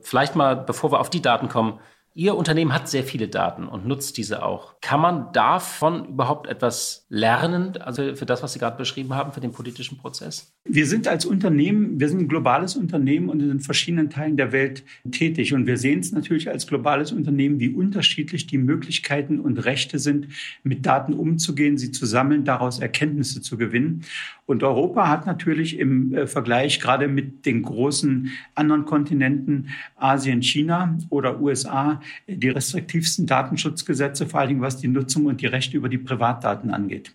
Vielleicht 0.01 0.37
mal, 0.37 0.57
bevor 0.57 0.93
wir 0.93 1.01
auf 1.01 1.11
die 1.11 1.23
Daten 1.23 1.49
kommen, 1.49 1.81
Ihr 2.17 2.37
Unternehmen 2.37 2.73
hat 2.73 2.89
sehr 2.89 3.03
viele 3.03 3.27
Daten 3.27 3.67
und 3.67 3.87
nutzt 3.87 4.17
diese 4.19 4.45
auch. 4.45 4.77
Kann 4.81 5.01
man 5.01 5.33
davon 5.33 6.05
überhaupt 6.05 6.47
etwas 6.47 7.07
lernen, 7.09 7.77
also 7.83 8.15
für 8.15 8.25
das, 8.25 8.41
was 8.41 8.53
Sie 8.53 8.61
gerade 8.61 8.77
beschrieben 8.77 9.15
haben, 9.15 9.33
für 9.33 9.41
den 9.41 9.51
politischen 9.51 9.99
Prozess? 9.99 10.54
Wir 10.67 10.87
sind 10.87 11.09
als 11.09 11.27
Unternehmen, 11.27 12.01
wir 12.01 12.09
sind 12.09 12.21
ein 12.21 12.29
globales 12.29 12.75
Unternehmen 12.75 13.29
und 13.29 13.41
in 13.41 13.61
verschiedenen 13.61 14.09
Teilen 14.09 14.39
der 14.39 14.51
Welt 14.51 14.83
tätig. 15.11 15.53
Und 15.53 15.67
wir 15.67 15.77
sehen 15.77 16.01
es 16.01 16.11
natürlich 16.11 16.49
als 16.49 16.67
globales 16.67 17.13
Unternehmen, 17.13 17.61
wie 17.61 17.69
unterschiedlich 17.69 18.47
die 18.47 18.57
Möglichkeiten 18.57 19.41
und 19.41 19.59
Rechte 19.59 19.99
sind, 19.99 20.29
mit 20.63 20.87
Daten 20.87 21.13
umzugehen, 21.13 21.77
sie 21.77 21.93
zu 21.93 22.07
sammeln, 22.07 22.47
daraus 22.47 22.79
Erkenntnisse 22.79 23.43
zu 23.43 23.59
gewinnen. 23.59 24.05
Und 24.47 24.63
Europa 24.63 25.09
hat 25.09 25.27
natürlich 25.27 25.79
im 25.79 26.15
äh, 26.15 26.27
Vergleich 26.27 26.81
gerade 26.81 27.09
mit 27.09 27.45
den 27.45 27.61
großen 27.61 28.31
anderen 28.55 28.87
Kontinenten 28.87 29.69
Asien, 29.97 30.41
China 30.43 30.97
oder 31.11 31.43
USA 31.43 32.01
die 32.27 32.49
restriktivsten 32.49 33.27
Datenschutzgesetze, 33.27 34.27
vor 34.27 34.41
allen 34.41 34.49
Dingen 34.49 34.61
was 34.63 34.79
die 34.79 34.89
Nutzung 34.89 35.27
und 35.27 35.43
die 35.43 35.47
Rechte 35.47 35.77
über 35.77 35.91
die 35.91 35.99
Privatdaten 35.99 36.71
angeht. 36.71 37.15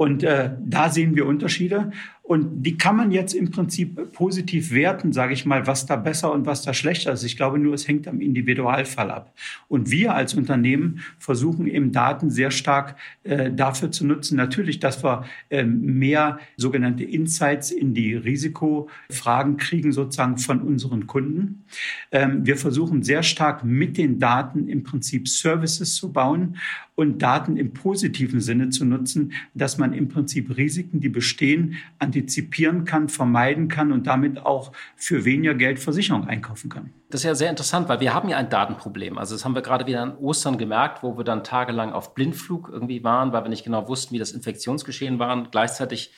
Und 0.00 0.22
äh, 0.22 0.52
da 0.64 0.88
sehen 0.88 1.14
wir 1.14 1.26
Unterschiede. 1.26 1.92
Und 2.30 2.62
die 2.62 2.78
kann 2.78 2.94
man 2.94 3.10
jetzt 3.10 3.34
im 3.34 3.50
Prinzip 3.50 4.12
positiv 4.12 4.70
werten, 4.70 5.12
sage 5.12 5.32
ich 5.32 5.46
mal, 5.46 5.66
was 5.66 5.86
da 5.86 5.96
besser 5.96 6.30
und 6.32 6.46
was 6.46 6.62
da 6.62 6.72
schlechter 6.72 7.12
ist. 7.12 7.24
Ich 7.24 7.36
glaube 7.36 7.58
nur, 7.58 7.74
es 7.74 7.88
hängt 7.88 8.06
am 8.06 8.20
Individualfall 8.20 9.10
ab. 9.10 9.34
Und 9.66 9.90
wir 9.90 10.14
als 10.14 10.34
Unternehmen 10.34 11.00
versuchen 11.18 11.66
eben 11.66 11.90
Daten 11.90 12.30
sehr 12.30 12.52
stark 12.52 12.94
äh, 13.24 13.50
dafür 13.50 13.90
zu 13.90 14.06
nutzen, 14.06 14.36
natürlich, 14.36 14.78
dass 14.78 15.02
wir 15.02 15.24
äh, 15.48 15.64
mehr 15.64 16.38
sogenannte 16.56 17.02
Insights 17.02 17.72
in 17.72 17.94
die 17.94 18.14
Risikofragen 18.14 19.56
kriegen, 19.56 19.90
sozusagen 19.90 20.38
von 20.38 20.60
unseren 20.60 21.08
Kunden. 21.08 21.64
Ähm, 22.12 22.46
wir 22.46 22.56
versuchen 22.56 23.02
sehr 23.02 23.24
stark 23.24 23.64
mit 23.64 23.98
den 23.98 24.20
Daten 24.20 24.68
im 24.68 24.84
Prinzip 24.84 25.26
Services 25.26 25.96
zu 25.96 26.12
bauen 26.12 26.58
und 27.00 27.18
Daten 27.18 27.56
im 27.56 27.72
positiven 27.72 28.40
Sinne 28.40 28.70
zu 28.70 28.84
nutzen, 28.84 29.32
dass 29.54 29.78
man 29.78 29.92
im 29.92 30.08
Prinzip 30.08 30.56
Risiken, 30.56 31.00
die 31.00 31.08
bestehen, 31.08 31.76
antizipieren 31.98 32.84
kann, 32.84 33.08
vermeiden 33.08 33.68
kann 33.68 33.92
und 33.92 34.06
damit 34.06 34.38
auch 34.44 34.72
für 34.96 35.24
weniger 35.24 35.54
Geld 35.54 35.78
Versicherung 35.78 36.28
einkaufen 36.28 36.70
kann. 36.70 36.92
Das 37.10 37.22
ist 37.22 37.24
ja 37.24 37.34
sehr 37.34 37.50
interessant, 37.50 37.88
weil 37.88 38.00
wir 38.00 38.14
haben 38.14 38.28
ja 38.28 38.36
ein 38.36 38.50
Datenproblem. 38.50 39.18
Also 39.18 39.34
das 39.34 39.44
haben 39.44 39.54
wir 39.54 39.62
gerade 39.62 39.86
wieder 39.86 40.02
an 40.02 40.16
Ostern 40.18 40.58
gemerkt, 40.58 41.02
wo 41.02 41.16
wir 41.16 41.24
dann 41.24 41.42
tagelang 41.42 41.92
auf 41.92 42.14
Blindflug 42.14 42.68
irgendwie 42.72 43.02
waren, 43.02 43.32
weil 43.32 43.44
wir 43.44 43.48
nicht 43.48 43.64
genau 43.64 43.88
wussten, 43.88 44.14
wie 44.14 44.18
das 44.18 44.32
Infektionsgeschehen 44.32 45.18
war. 45.18 45.32
Und 45.32 45.50
gleichzeitig 45.50 46.12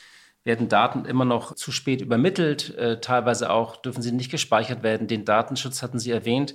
werden 0.45 0.69
Daten 0.69 1.05
immer 1.05 1.25
noch 1.25 1.55
zu 1.55 1.73
spät 1.73 2.01
übermittelt. 2.01 2.77
Äh, 2.77 3.01
teilweise 3.01 3.51
auch 3.51 3.77
dürfen 3.77 4.03
sie 4.03 4.13
nicht 4.13 4.31
gespeichert 4.31 4.83
werden. 4.83 5.07
Den 5.07 5.25
Datenschutz 5.25 5.83
hatten 5.83 5.99
Sie 5.99 6.11
erwähnt. 6.11 6.55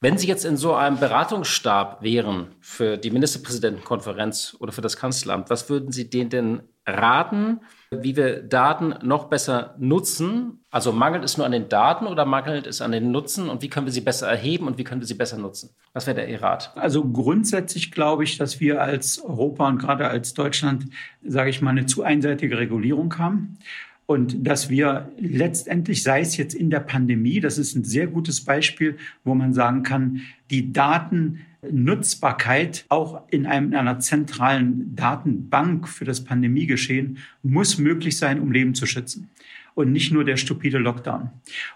Wenn 0.00 0.18
Sie 0.18 0.28
jetzt 0.28 0.44
in 0.44 0.58
so 0.58 0.74
einem 0.74 1.00
Beratungsstab 1.00 2.02
wären 2.02 2.48
für 2.60 2.98
die 2.98 3.10
Ministerpräsidentenkonferenz 3.10 4.54
oder 4.60 4.70
für 4.70 4.82
das 4.82 4.98
Kanzleramt, 4.98 5.48
was 5.48 5.70
würden 5.70 5.90
Sie 5.90 6.10
denen 6.10 6.28
denn 6.28 6.62
raten, 6.86 7.60
wie 7.90 8.14
wir 8.14 8.42
Daten 8.42 8.94
noch 9.02 9.24
besser 9.24 9.74
nutzen? 9.78 10.64
Also 10.70 10.92
mangelt 10.92 11.24
es 11.24 11.38
nur 11.38 11.46
an 11.46 11.52
den 11.52 11.70
Daten 11.70 12.06
oder 12.06 12.26
mangelt 12.26 12.66
es 12.66 12.82
an 12.82 12.92
den 12.92 13.10
Nutzen 13.10 13.48
und 13.48 13.62
wie 13.62 13.68
können 13.68 13.86
wir 13.86 13.92
sie 13.92 14.02
besser 14.02 14.28
erheben 14.28 14.66
und 14.66 14.76
wie 14.76 14.84
können 14.84 15.00
wir 15.00 15.06
sie 15.06 15.14
besser 15.14 15.38
nutzen? 15.38 15.70
Was 15.94 16.06
wäre 16.06 16.16
der 16.16 16.28
Ihr 16.28 16.42
Rat? 16.42 16.72
Also 16.76 17.02
grundsätzlich 17.02 17.90
glaube 17.90 18.24
ich, 18.24 18.36
dass 18.36 18.60
wir 18.60 18.82
als 18.82 19.18
Europa 19.18 19.66
und 19.66 19.78
gerade 19.78 20.08
als 20.08 20.34
Deutschland, 20.34 20.90
sage 21.24 21.48
ich 21.48 21.62
mal, 21.62 21.70
eine 21.70 21.86
zu 21.86 22.02
einseitige 22.02 22.58
Regulierung 22.58 23.16
haben 23.18 23.58
und 24.06 24.46
dass 24.46 24.70
wir 24.70 25.10
letztendlich, 25.18 26.04
sei 26.04 26.20
es 26.20 26.36
jetzt 26.36 26.54
in 26.54 26.70
der 26.70 26.78
Pandemie, 26.80 27.40
das 27.40 27.58
ist 27.58 27.74
ein 27.74 27.84
sehr 27.84 28.06
gutes 28.06 28.44
Beispiel, 28.44 28.96
wo 29.24 29.34
man 29.34 29.52
sagen 29.52 29.82
kann, 29.82 30.20
die 30.48 30.72
Datennutzbarkeit 30.72 32.84
auch 32.88 33.22
in, 33.30 33.46
einer 33.46 33.98
zentralen 33.98 34.94
Datenbank 34.94 35.88
für 35.88 36.04
das 36.04 36.22
Pandemiegeschehen 36.22 37.18
muss 37.42 37.78
möglich 37.78 38.16
sein, 38.16 38.40
um 38.40 38.52
Leben 38.52 38.76
zu 38.76 38.86
schützen 38.86 39.28
und 39.76 39.92
nicht 39.92 40.10
nur 40.10 40.24
der 40.24 40.38
stupide 40.38 40.78
Lockdown. 40.78 41.28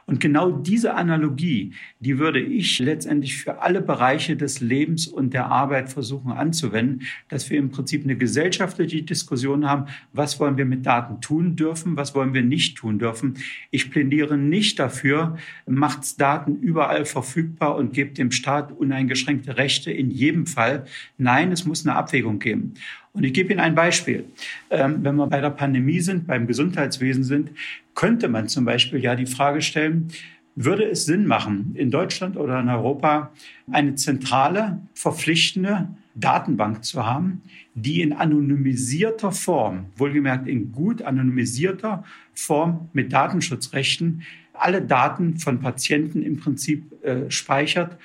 Und 0.06 0.20
genau 0.20 0.50
diese 0.50 0.94
Analogie, 0.94 1.74
die 2.00 2.18
würde 2.18 2.40
ich 2.40 2.78
letztendlich 2.78 3.36
für 3.36 3.60
alle 3.60 3.82
Bereiche 3.82 4.36
des 4.36 4.60
Lebens 4.60 5.06
und 5.06 5.34
der 5.34 5.48
Arbeit 5.48 5.90
versuchen 5.90 6.32
anzuwenden, 6.32 7.02
dass 7.28 7.50
wir 7.50 7.58
im 7.58 7.70
Prinzip 7.70 8.02
eine 8.02 8.16
gesellschaftliche 8.16 9.02
Diskussion 9.02 9.68
haben, 9.68 9.84
was 10.14 10.40
wollen 10.40 10.56
wir 10.56 10.64
mit 10.64 10.86
Daten 10.86 11.20
tun 11.20 11.56
dürfen, 11.56 11.98
was 11.98 12.14
wollen 12.14 12.32
wir 12.32 12.42
nicht 12.42 12.78
tun 12.78 12.98
dürfen. 12.98 13.34
Ich 13.70 13.90
plädiere 13.90 14.38
nicht 14.38 14.78
dafür, 14.78 15.36
macht 15.66 16.18
Daten 16.18 16.56
überall 16.56 17.04
verfügbar 17.04 17.76
und 17.76 17.92
gebt 17.92 18.16
dem 18.16 18.30
Staat 18.30 18.72
uneingeschränkte 18.72 19.58
Rechte 19.58 19.92
in 19.92 20.10
jedem 20.10 20.46
Fall. 20.46 20.86
Nein, 21.18 21.52
es 21.52 21.66
muss 21.66 21.86
eine 21.86 21.96
Abwägung 21.96 22.38
geben. 22.38 22.72
Und 23.12 23.24
ich 23.24 23.32
gebe 23.32 23.52
Ihnen 23.52 23.60
ein 23.60 23.74
Beispiel. 23.74 24.26
Ähm, 24.70 24.98
wenn 25.02 25.16
wir 25.16 25.26
bei 25.26 25.40
der 25.40 25.50
Pandemie 25.50 26.00
sind, 26.00 26.26
beim 26.26 26.46
Gesundheitswesen 26.46 27.24
sind, 27.24 27.50
könnte 27.94 28.28
man 28.28 28.48
zum 28.48 28.64
Beispiel 28.64 29.00
ja 29.00 29.16
die 29.16 29.26
Frage 29.26 29.62
stellen, 29.62 30.08
würde 30.54 30.84
es 30.84 31.06
Sinn 31.06 31.26
machen, 31.26 31.72
in 31.74 31.90
Deutschland 31.90 32.36
oder 32.36 32.60
in 32.60 32.68
Europa 32.68 33.32
eine 33.70 33.94
zentrale, 33.94 34.80
verpflichtende 34.94 35.88
Datenbank 36.14 36.84
zu 36.84 37.06
haben, 37.06 37.42
die 37.74 38.02
in 38.02 38.12
anonymisierter 38.12 39.32
Form, 39.32 39.86
wohlgemerkt 39.96 40.46
in 40.46 40.72
gut 40.72 41.02
anonymisierter 41.02 42.04
Form 42.34 42.90
mit 42.92 43.12
Datenschutzrechten, 43.12 44.22
alle 44.52 44.82
Daten 44.82 45.38
von 45.38 45.60
Patienten 45.60 46.22
im 46.22 46.36
Prinzip 46.36 46.92
äh, 47.04 47.30
speichert 47.30 47.96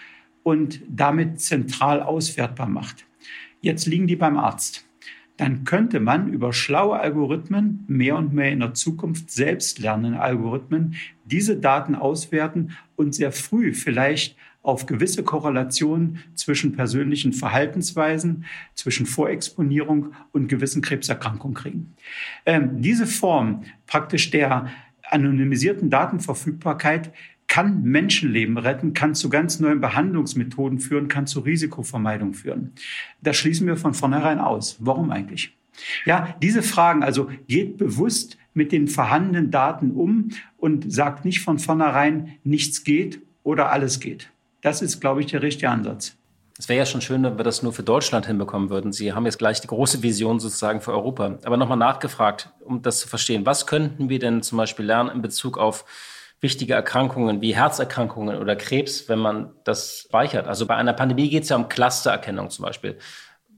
und 0.43 0.81
damit 0.87 1.41
zentral 1.41 2.01
auswertbar 2.01 2.69
macht. 2.69 3.05
Jetzt 3.61 3.87
liegen 3.87 4.07
die 4.07 4.15
beim 4.15 4.37
Arzt 4.37 4.85
dann 5.37 5.65
könnte 5.65 5.99
man 5.99 6.29
über 6.31 6.53
schlaue 6.53 6.99
Algorithmen, 6.99 7.83
mehr 7.87 8.15
und 8.15 8.33
mehr 8.33 8.51
in 8.51 8.61
der 8.61 8.73
Zukunft 8.73 9.31
selbstlernende 9.31 10.19
Algorithmen, 10.19 10.95
diese 11.25 11.57
Daten 11.57 11.95
auswerten 11.95 12.71
und 12.95 13.13
sehr 13.13 13.31
früh 13.31 13.73
vielleicht 13.73 14.37
auf 14.61 14.87
gewisse 14.87 15.23
Korrelationen 15.23 16.19
zwischen 16.33 16.75
persönlichen 16.75 17.33
Verhaltensweisen, 17.33 18.45
zwischen 18.73 19.05
Vorexponierung 19.05 20.13
und 20.31 20.47
gewissen 20.47 20.81
Krebserkrankungen 20.81 21.55
kriegen. 21.55 21.95
Ähm, 22.45 22.81
diese 22.81 23.05
Form 23.05 23.63
praktisch 23.85 24.31
der 24.31 24.69
anonymisierten 25.11 25.91
Datenverfügbarkeit 25.91 27.11
kann 27.55 27.83
Menschenleben 27.83 28.57
retten, 28.57 28.93
kann 28.93 29.15
zu 29.15 29.29
ganz 29.29 29.61
neuen 29.61 29.79
Behandlungsmethoden 29.79 30.79
führen, 30.79 31.07
kann 31.07 31.25
zu 31.25 31.39
Risikovermeidung 31.39 32.33
führen. 32.33 32.73
Das 33.21 33.37
schließen 33.37 33.65
wir 33.65 33.77
von 33.77 33.93
vornherein 33.93 34.39
aus. 34.39 34.75
Warum 34.81 35.09
eigentlich? 35.09 35.55
Ja, 36.03 36.35
diese 36.41 36.61
Fragen, 36.61 37.01
also 37.01 37.29
geht 37.47 37.77
bewusst 37.77 38.37
mit 38.53 38.73
den 38.73 38.89
vorhandenen 38.89 39.51
Daten 39.51 39.91
um 39.91 40.31
und 40.57 40.91
sagt 40.91 41.23
nicht 41.23 41.39
von 41.39 41.57
vornherein, 41.57 42.33
nichts 42.43 42.83
geht 42.83 43.21
oder 43.43 43.71
alles 43.71 44.01
geht. 44.01 44.29
Das 44.61 44.81
ist, 44.81 44.99
glaube 44.99 45.21
ich, 45.21 45.27
der 45.27 45.41
richtige 45.41 45.69
Ansatz. 45.69 46.17
Es 46.59 46.67
wäre 46.67 46.79
ja 46.79 46.85
schon 46.85 46.99
schön, 46.99 47.23
wenn 47.23 47.37
wir 47.37 47.45
das 47.45 47.63
nur 47.63 47.71
für 47.71 47.83
Deutschland 47.83 48.25
hinbekommen 48.25 48.69
würden. 48.69 48.91
Sie 48.91 49.13
haben 49.13 49.23
jetzt 49.23 49.37
gleich 49.37 49.61
die 49.61 49.67
große 49.67 50.03
Vision 50.03 50.41
sozusagen 50.41 50.81
für 50.81 50.91
Europa. 50.91 51.37
Aber 51.45 51.55
nochmal 51.55 51.77
nachgefragt, 51.77 52.49
um 52.65 52.81
das 52.81 52.99
zu 52.99 53.07
verstehen. 53.07 53.45
Was 53.45 53.65
könnten 53.65 54.09
wir 54.09 54.19
denn 54.19 54.41
zum 54.41 54.57
Beispiel 54.57 54.85
lernen 54.85 55.09
in 55.09 55.21
Bezug 55.21 55.57
auf 55.57 55.85
wichtige 56.41 56.73
Erkrankungen 56.73 57.41
wie 57.41 57.55
Herzerkrankungen 57.55 58.37
oder 58.37 58.55
Krebs, 58.55 59.09
wenn 59.09 59.19
man 59.19 59.51
das 59.63 60.05
speichert. 60.07 60.47
Also 60.47 60.65
bei 60.65 60.75
einer 60.75 60.93
Pandemie 60.93 61.29
geht 61.29 61.43
es 61.43 61.49
ja 61.49 61.55
um 61.55 61.69
Clustererkennung 61.69 62.49
zum 62.49 62.65
Beispiel. 62.65 62.97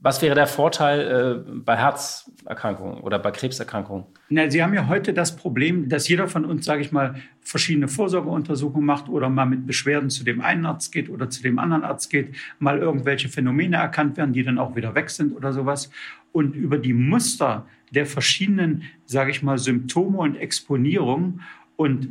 Was 0.00 0.22
wäre 0.22 0.36
der 0.36 0.46
Vorteil 0.46 1.44
äh, 1.48 1.50
bei 1.52 1.76
Herzerkrankungen 1.76 3.00
oder 3.00 3.18
bei 3.18 3.32
Krebserkrankungen? 3.32 4.06
Na, 4.28 4.48
Sie 4.48 4.62
haben 4.62 4.72
ja 4.72 4.86
heute 4.86 5.12
das 5.12 5.34
Problem, 5.34 5.88
dass 5.88 6.06
jeder 6.06 6.28
von 6.28 6.44
uns, 6.44 6.64
sage 6.64 6.82
ich 6.82 6.92
mal, 6.92 7.16
verschiedene 7.40 7.88
Vorsorgeuntersuchungen 7.88 8.86
macht 8.86 9.08
oder 9.08 9.28
mal 9.28 9.46
mit 9.46 9.66
Beschwerden 9.66 10.08
zu 10.08 10.22
dem 10.22 10.40
einen 10.40 10.66
Arzt 10.66 10.92
geht 10.92 11.10
oder 11.10 11.30
zu 11.30 11.42
dem 11.42 11.58
anderen 11.58 11.82
Arzt 11.82 12.10
geht, 12.10 12.36
mal 12.60 12.78
irgendwelche 12.78 13.28
Phänomene 13.28 13.76
erkannt 13.76 14.16
werden, 14.16 14.32
die 14.32 14.44
dann 14.44 14.58
auch 14.58 14.76
wieder 14.76 14.94
weg 14.94 15.10
sind 15.10 15.34
oder 15.34 15.52
sowas. 15.52 15.90
Und 16.30 16.54
über 16.54 16.78
die 16.78 16.92
Muster 16.92 17.66
der 17.90 18.06
verschiedenen, 18.06 18.84
sage 19.04 19.32
ich 19.32 19.42
mal, 19.42 19.58
Symptome 19.58 20.18
und 20.18 20.36
Exponierungen 20.36 21.40
und 21.78 22.08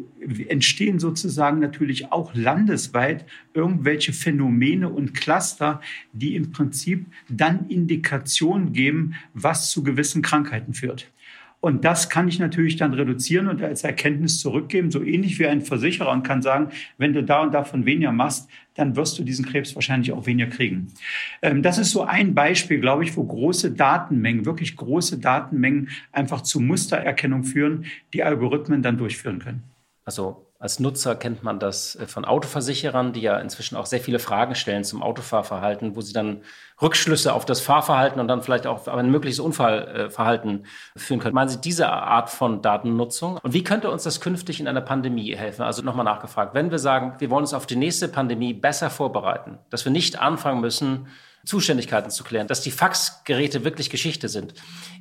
entstehen 0.48 0.98
sozusagen 0.98 1.60
natürlich 1.60 2.14
auch 2.14 2.34
landesweit 2.34 3.26
irgendwelche 3.54 4.14
Phänomene 4.14 4.88
und 4.88 5.14
Cluster, 5.14 5.82
die 6.14 6.38
im 6.38 6.54
Prinzip 6.54 7.06
dann 7.28 7.68
Indikationen 7.68 8.72
geben, 8.72 9.16
was 9.34 9.70
zu 9.70 9.84
gewissen 9.84 10.22
Krankheiten 10.22 10.74
führt. 10.74 11.12
Und 11.60 11.86
das 11.86 12.10
kann 12.10 12.28
ich 12.28 12.40
natürlich 12.40 12.76
dann 12.76 12.94
reduzieren 12.94 13.48
und 13.48 13.64
als 13.64 13.84
Erkenntnis 13.84 14.40
zurückgeben, 14.40 14.92
so 14.92 15.04
ähnlich 15.04 15.40
wie 15.40 15.48
ein 15.48 15.62
Versicherer 15.62 16.12
und 16.12 16.24
kann 16.24 16.42
sagen, 16.42 16.70
wenn 16.98 17.14
du 17.14 17.24
da 17.24 17.42
und 17.42 17.54
davon 17.54 17.86
weniger 17.86 18.12
machst, 18.12 18.48
dann 18.76 18.96
wirst 18.96 19.18
du 19.18 19.24
diesen 19.24 19.46
Krebs 19.46 19.74
wahrscheinlich 19.74 20.12
auch 20.12 20.28
weniger 20.28 20.50
kriegen. 20.50 20.94
Ähm, 21.42 21.64
das 21.64 21.80
ist 21.80 21.92
so 21.92 22.04
ein 22.04 22.36
Beispiel, 22.36 22.80
glaube 22.80 23.04
ich, 23.04 23.18
wo 23.18 23.24
große 23.24 23.72
Datenmengen, 23.72 24.46
wirklich 24.46 24.76
große 24.76 25.20
Datenmengen 25.20 25.90
einfach 26.12 26.42
zu 26.42 26.60
Mustererkennung 26.60 27.44
führen, 27.44 27.86
die 28.14 28.24
Algorithmen 28.24 28.84
dann 28.84 28.98
durchführen 28.98 29.40
können. 29.40 29.64
Also 30.06 30.47
als 30.60 30.80
Nutzer 30.80 31.16
kennt 31.16 31.44
man 31.44 31.60
das 31.60 31.96
äh, 31.96 32.08
von 32.08 32.26
Autoversicherern, 32.26 33.14
die 33.14 33.22
ja 33.22 33.38
inzwischen 33.38 33.76
auch 33.76 33.86
sehr 33.86 34.00
viele 34.00 34.20
Fragen 34.20 34.56
stellen 34.56 34.84
zum 34.84 35.04
Autofahrverhalten, 35.04 35.96
wo 35.96 36.02
sie 36.02 36.14
dann 36.14 36.42
Rückschlüsse 36.82 37.34
auf 37.34 37.46
das 37.46 37.62
Fahrverhalten 37.62 38.20
und 38.20 38.28
dann 38.28 38.42
vielleicht 38.42 38.66
auch 38.66 38.88
ein 38.88 39.12
mögliches 39.12 39.40
Unfallverhalten 39.40 40.66
führen 40.96 41.20
können. 41.20 41.36
Meinen 41.36 41.50
Sie 41.50 41.62
diese 41.62 41.90
Art 41.90 42.30
von 42.30 42.62
Datennutzung? 42.62 43.40
Und 43.42 43.54
wie 43.54 43.64
könnte 43.64 43.92
uns 43.92 44.04
das 44.04 44.22
künftig 44.22 44.60
in 44.60 44.68
einer 44.68 44.82
Pandemie 44.82 45.36
helfen? 45.36 45.64
Also 45.64 45.82
nochmal 45.82 46.06
nachgefragt, 46.06 46.54
wenn 46.54 46.72
wir 46.72 46.80
sagen, 46.80 47.16
wir 47.20 47.30
wollen 47.30 47.44
uns 47.44 47.54
auf 47.54 47.66
die 47.66 47.76
nächste 47.76 48.08
Pandemie 48.08 48.54
besser 48.54 48.90
vorbereiten, 48.90 49.60
dass 49.70 49.86
wir 49.86 49.92
nicht 49.92 50.20
anfangen 50.20 50.62
müssen, 50.62 51.08
Zuständigkeiten 51.46 52.12
zu 52.12 52.24
klären, 52.24 52.48
dass 52.48 52.62
die 52.62 52.72
Faxgeräte 52.72 53.64
wirklich 53.64 53.90
Geschichte 53.90 54.28
sind, 54.28 54.54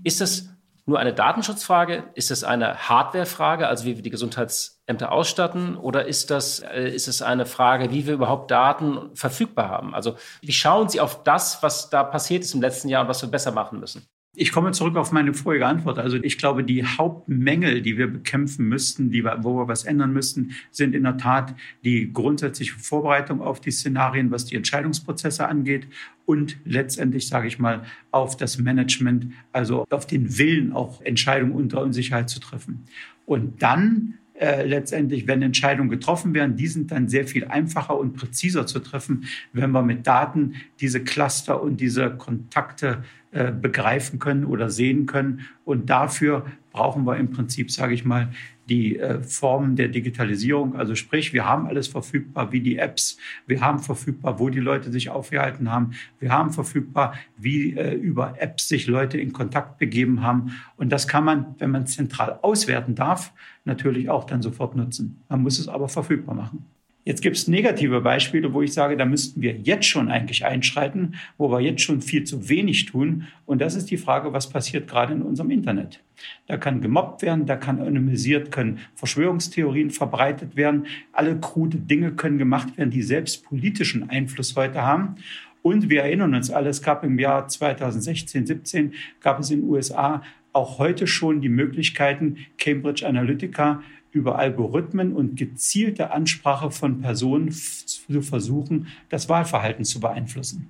ist 0.04 0.20
das 0.20 0.48
nur 0.86 1.00
eine 1.00 1.12
Datenschutzfrage? 1.12 2.04
Ist 2.14 2.30
es 2.30 2.44
eine 2.44 2.88
Hardwarefrage, 2.88 3.66
also 3.66 3.84
wie 3.84 3.96
wir 3.96 4.02
die 4.02 4.10
Gesundheitsämter 4.10 5.10
ausstatten? 5.10 5.76
Oder 5.76 6.06
ist 6.06 6.30
das, 6.30 6.60
äh, 6.60 6.88
ist 6.88 7.08
es 7.08 7.22
eine 7.22 7.44
Frage, 7.44 7.90
wie 7.90 8.06
wir 8.06 8.14
überhaupt 8.14 8.50
Daten 8.50 9.14
verfügbar 9.14 9.68
haben? 9.68 9.94
Also 9.94 10.16
wie 10.40 10.52
schauen 10.52 10.88
Sie 10.88 11.00
auf 11.00 11.24
das, 11.24 11.62
was 11.62 11.90
da 11.90 12.04
passiert 12.04 12.44
ist 12.44 12.54
im 12.54 12.60
letzten 12.60 12.88
Jahr 12.88 13.02
und 13.02 13.08
was 13.08 13.20
wir 13.20 13.30
besser 13.30 13.50
machen 13.50 13.80
müssen? 13.80 14.06
Ich 14.38 14.52
komme 14.52 14.72
zurück 14.72 14.96
auf 14.96 15.12
meine 15.12 15.32
vorige 15.32 15.66
Antwort. 15.66 15.98
Also 15.98 16.18
ich 16.18 16.36
glaube, 16.36 16.62
die 16.62 16.84
Hauptmängel, 16.84 17.80
die 17.80 17.96
wir 17.96 18.06
bekämpfen 18.06 18.68
müssten, 18.68 19.10
die 19.10 19.24
wir, 19.24 19.38
wo 19.40 19.56
wir 19.56 19.66
was 19.66 19.84
ändern 19.84 20.12
müssten, 20.12 20.50
sind 20.70 20.94
in 20.94 21.04
der 21.04 21.16
Tat 21.16 21.54
die 21.84 22.12
grundsätzliche 22.12 22.74
Vorbereitung 22.74 23.40
auf 23.40 23.60
die 23.60 23.70
Szenarien, 23.70 24.30
was 24.30 24.44
die 24.44 24.56
Entscheidungsprozesse 24.56 25.48
angeht 25.48 25.88
und 26.26 26.58
letztendlich, 26.66 27.28
sage 27.28 27.48
ich 27.48 27.58
mal, 27.58 27.84
auf 28.10 28.36
das 28.36 28.58
Management, 28.58 29.32
also 29.52 29.86
auf 29.88 30.06
den 30.06 30.36
Willen, 30.36 30.74
auch 30.74 31.00
Entscheidungen 31.00 31.52
unter 31.52 31.80
Unsicherheit 31.80 32.28
zu 32.28 32.38
treffen. 32.38 32.84
Und 33.24 33.62
dann 33.62 34.18
äh, 34.38 34.66
letztendlich, 34.66 35.26
wenn 35.26 35.40
Entscheidungen 35.40 35.88
getroffen 35.88 36.34
werden, 36.34 36.56
die 36.56 36.66
sind 36.66 36.92
dann 36.92 37.08
sehr 37.08 37.26
viel 37.26 37.46
einfacher 37.46 37.98
und 37.98 38.12
präziser 38.12 38.66
zu 38.66 38.80
treffen, 38.80 39.24
wenn 39.54 39.70
wir 39.70 39.82
mit 39.82 40.06
Daten 40.06 40.56
diese 40.78 41.02
Cluster 41.02 41.62
und 41.62 41.80
diese 41.80 42.10
Kontakte 42.10 43.02
äh, 43.36 43.52
begreifen 43.52 44.18
können 44.18 44.46
oder 44.46 44.70
sehen 44.70 45.04
können. 45.04 45.42
Und 45.66 45.90
dafür 45.90 46.46
brauchen 46.72 47.04
wir 47.04 47.18
im 47.18 47.30
Prinzip, 47.30 47.70
sage 47.70 47.92
ich 47.92 48.02
mal, 48.02 48.30
die 48.66 48.98
äh, 48.98 49.22
Formen 49.22 49.76
der 49.76 49.88
Digitalisierung. 49.88 50.74
Also 50.74 50.94
sprich, 50.94 51.34
wir 51.34 51.44
haben 51.44 51.66
alles 51.66 51.86
verfügbar, 51.86 52.50
wie 52.52 52.60
die 52.60 52.78
Apps. 52.78 53.18
Wir 53.46 53.60
haben 53.60 53.80
verfügbar, 53.80 54.38
wo 54.38 54.48
die 54.48 54.60
Leute 54.60 54.90
sich 54.90 55.10
aufgehalten 55.10 55.70
haben. 55.70 55.90
Wir 56.18 56.32
haben 56.32 56.50
verfügbar, 56.50 57.12
wie 57.36 57.76
äh, 57.76 57.92
über 57.92 58.40
Apps 58.40 58.68
sich 58.68 58.86
Leute 58.86 59.18
in 59.18 59.34
Kontakt 59.34 59.76
begeben 59.76 60.22
haben. 60.22 60.52
Und 60.78 60.90
das 60.90 61.06
kann 61.06 61.24
man, 61.24 61.56
wenn 61.58 61.70
man 61.70 61.86
zentral 61.86 62.38
auswerten 62.40 62.94
darf, 62.94 63.34
natürlich 63.66 64.08
auch 64.08 64.24
dann 64.24 64.40
sofort 64.40 64.76
nutzen. 64.76 65.22
Man 65.28 65.42
muss 65.42 65.58
es 65.58 65.68
aber 65.68 65.90
verfügbar 65.90 66.34
machen. 66.34 66.64
Jetzt 67.06 67.22
gibt 67.22 67.36
es 67.36 67.46
negative 67.46 68.00
Beispiele, 68.00 68.52
wo 68.52 68.62
ich 68.62 68.72
sage, 68.72 68.96
da 68.96 69.04
müssten 69.04 69.40
wir 69.40 69.52
jetzt 69.52 69.86
schon 69.86 70.10
eigentlich 70.10 70.44
einschreiten, 70.44 71.14
wo 71.38 71.48
wir 71.52 71.60
jetzt 71.60 71.82
schon 71.82 72.00
viel 72.00 72.24
zu 72.24 72.48
wenig 72.48 72.86
tun. 72.86 73.28
Und 73.46 73.60
das 73.60 73.76
ist 73.76 73.92
die 73.92 73.96
Frage, 73.96 74.32
was 74.32 74.50
passiert 74.50 74.88
gerade 74.88 75.12
in 75.14 75.22
unserem 75.22 75.52
Internet. 75.52 76.02
Da 76.48 76.56
kann 76.56 76.80
gemobbt 76.80 77.22
werden, 77.22 77.46
da 77.46 77.54
kann 77.54 77.78
anonymisiert, 77.78 78.50
können 78.50 78.80
Verschwörungstheorien 78.96 79.92
verbreitet 79.92 80.56
werden. 80.56 80.86
Alle 81.12 81.38
krude 81.38 81.78
Dinge 81.78 82.10
können 82.10 82.38
gemacht 82.38 82.76
werden, 82.76 82.90
die 82.90 83.02
selbst 83.02 83.44
politischen 83.44 84.10
Einfluss 84.10 84.56
heute 84.56 84.82
haben. 84.82 85.14
Und 85.62 85.88
wir 85.88 86.02
erinnern 86.02 86.34
uns 86.34 86.50
alle, 86.50 86.70
es 86.70 86.82
gab 86.82 87.04
im 87.04 87.20
Jahr 87.20 87.46
2016, 87.46 88.46
17, 88.46 88.94
gab 89.20 89.38
es 89.38 89.52
in 89.52 89.60
den 89.60 89.70
USA 89.70 90.24
auch 90.52 90.78
heute 90.78 91.06
schon 91.06 91.40
die 91.40 91.50
Möglichkeiten, 91.50 92.38
Cambridge 92.58 93.06
Analytica 93.06 93.82
über 94.16 94.38
Algorithmen 94.38 95.12
und 95.12 95.36
gezielte 95.36 96.10
Ansprache 96.10 96.70
von 96.70 97.02
Personen 97.02 97.52
zu 97.52 98.22
versuchen, 98.22 98.86
das 99.10 99.28
Wahlverhalten 99.28 99.84
zu 99.84 100.00
beeinflussen. 100.00 100.68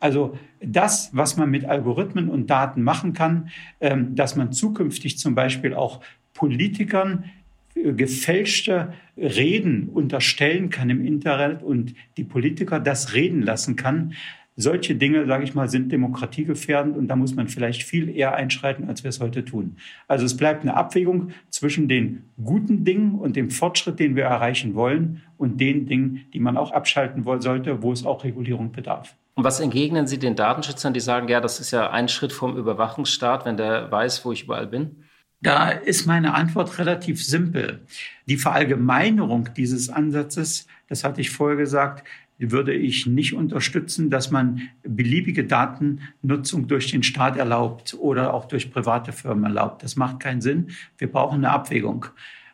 Also 0.00 0.36
das, 0.60 1.10
was 1.12 1.36
man 1.36 1.50
mit 1.50 1.66
Algorithmen 1.66 2.28
und 2.28 2.50
Daten 2.50 2.82
machen 2.82 3.12
kann, 3.12 3.50
ähm, 3.80 4.16
dass 4.16 4.34
man 4.34 4.52
zukünftig 4.52 5.18
zum 5.18 5.36
Beispiel 5.36 5.72
auch 5.72 6.00
Politikern 6.34 7.30
äh, 7.76 7.92
gefälschte 7.92 8.92
Reden 9.16 9.88
unterstellen 9.88 10.68
kann 10.70 10.90
im 10.90 11.06
Internet 11.06 11.62
und 11.62 11.94
die 12.16 12.24
Politiker 12.24 12.80
das 12.80 13.14
reden 13.14 13.42
lassen 13.42 13.76
kann, 13.76 14.14
solche 14.56 14.94
Dinge, 14.94 15.26
sage 15.26 15.44
ich 15.44 15.54
mal, 15.54 15.68
sind 15.68 15.90
demokratiegefährdend 15.90 16.96
und 16.96 17.08
da 17.08 17.16
muss 17.16 17.34
man 17.34 17.48
vielleicht 17.48 17.82
viel 17.82 18.08
eher 18.08 18.34
einschreiten, 18.34 18.88
als 18.88 19.04
wir 19.04 19.08
es 19.08 19.20
heute 19.20 19.44
tun. 19.44 19.76
Also 20.08 20.24
es 20.26 20.36
bleibt 20.36 20.62
eine 20.62 20.76
Abwägung 20.76 21.30
zwischen 21.48 21.88
den 21.88 22.24
guten 22.42 22.84
Dingen 22.84 23.14
und 23.14 23.36
dem 23.36 23.50
Fortschritt, 23.50 23.98
den 23.98 24.16
wir 24.16 24.24
erreichen 24.24 24.74
wollen 24.74 25.22
und 25.36 25.60
den 25.60 25.86
Dingen, 25.86 26.26
die 26.32 26.40
man 26.40 26.56
auch 26.56 26.72
abschalten 26.72 27.24
wollen 27.24 27.40
sollte, 27.40 27.82
wo 27.82 27.92
es 27.92 28.04
auch 28.04 28.24
Regulierung 28.24 28.72
bedarf. 28.72 29.14
Und 29.34 29.44
was 29.44 29.60
entgegnen 29.60 30.06
Sie 30.06 30.18
den 30.18 30.36
Datenschützern, 30.36 30.92
die 30.92 31.00
sagen, 31.00 31.28
ja, 31.28 31.40
das 31.40 31.60
ist 31.60 31.70
ja 31.70 31.90
ein 31.90 32.08
Schritt 32.08 32.32
vom 32.32 32.56
Überwachungsstaat, 32.56 33.46
wenn 33.46 33.56
der 33.56 33.90
weiß, 33.90 34.24
wo 34.24 34.32
ich 34.32 34.44
überall 34.44 34.66
bin? 34.66 35.04
Da 35.40 35.70
ist 35.70 36.06
meine 36.06 36.34
Antwort 36.34 36.78
relativ 36.78 37.24
simpel. 37.24 37.86
Die 38.26 38.36
Verallgemeinerung 38.36 39.48
dieses 39.56 39.88
Ansatzes, 39.88 40.66
das 40.88 41.04
hatte 41.04 41.22
ich 41.22 41.30
vorher 41.30 41.56
gesagt, 41.56 42.06
würde 42.40 42.72
ich 42.72 43.06
nicht 43.06 43.34
unterstützen, 43.34 44.08
dass 44.08 44.30
man 44.30 44.62
beliebige 44.82 45.44
Datennutzung 45.44 46.68
durch 46.68 46.90
den 46.90 47.02
Staat 47.02 47.36
erlaubt 47.36 47.94
oder 47.98 48.32
auch 48.32 48.46
durch 48.48 48.72
private 48.72 49.12
Firmen 49.12 49.44
erlaubt. 49.44 49.82
Das 49.82 49.96
macht 49.96 50.20
keinen 50.20 50.40
Sinn. 50.40 50.68
Wir 50.96 51.10
brauchen 51.10 51.44
eine 51.44 51.50
Abwägung. 51.50 52.06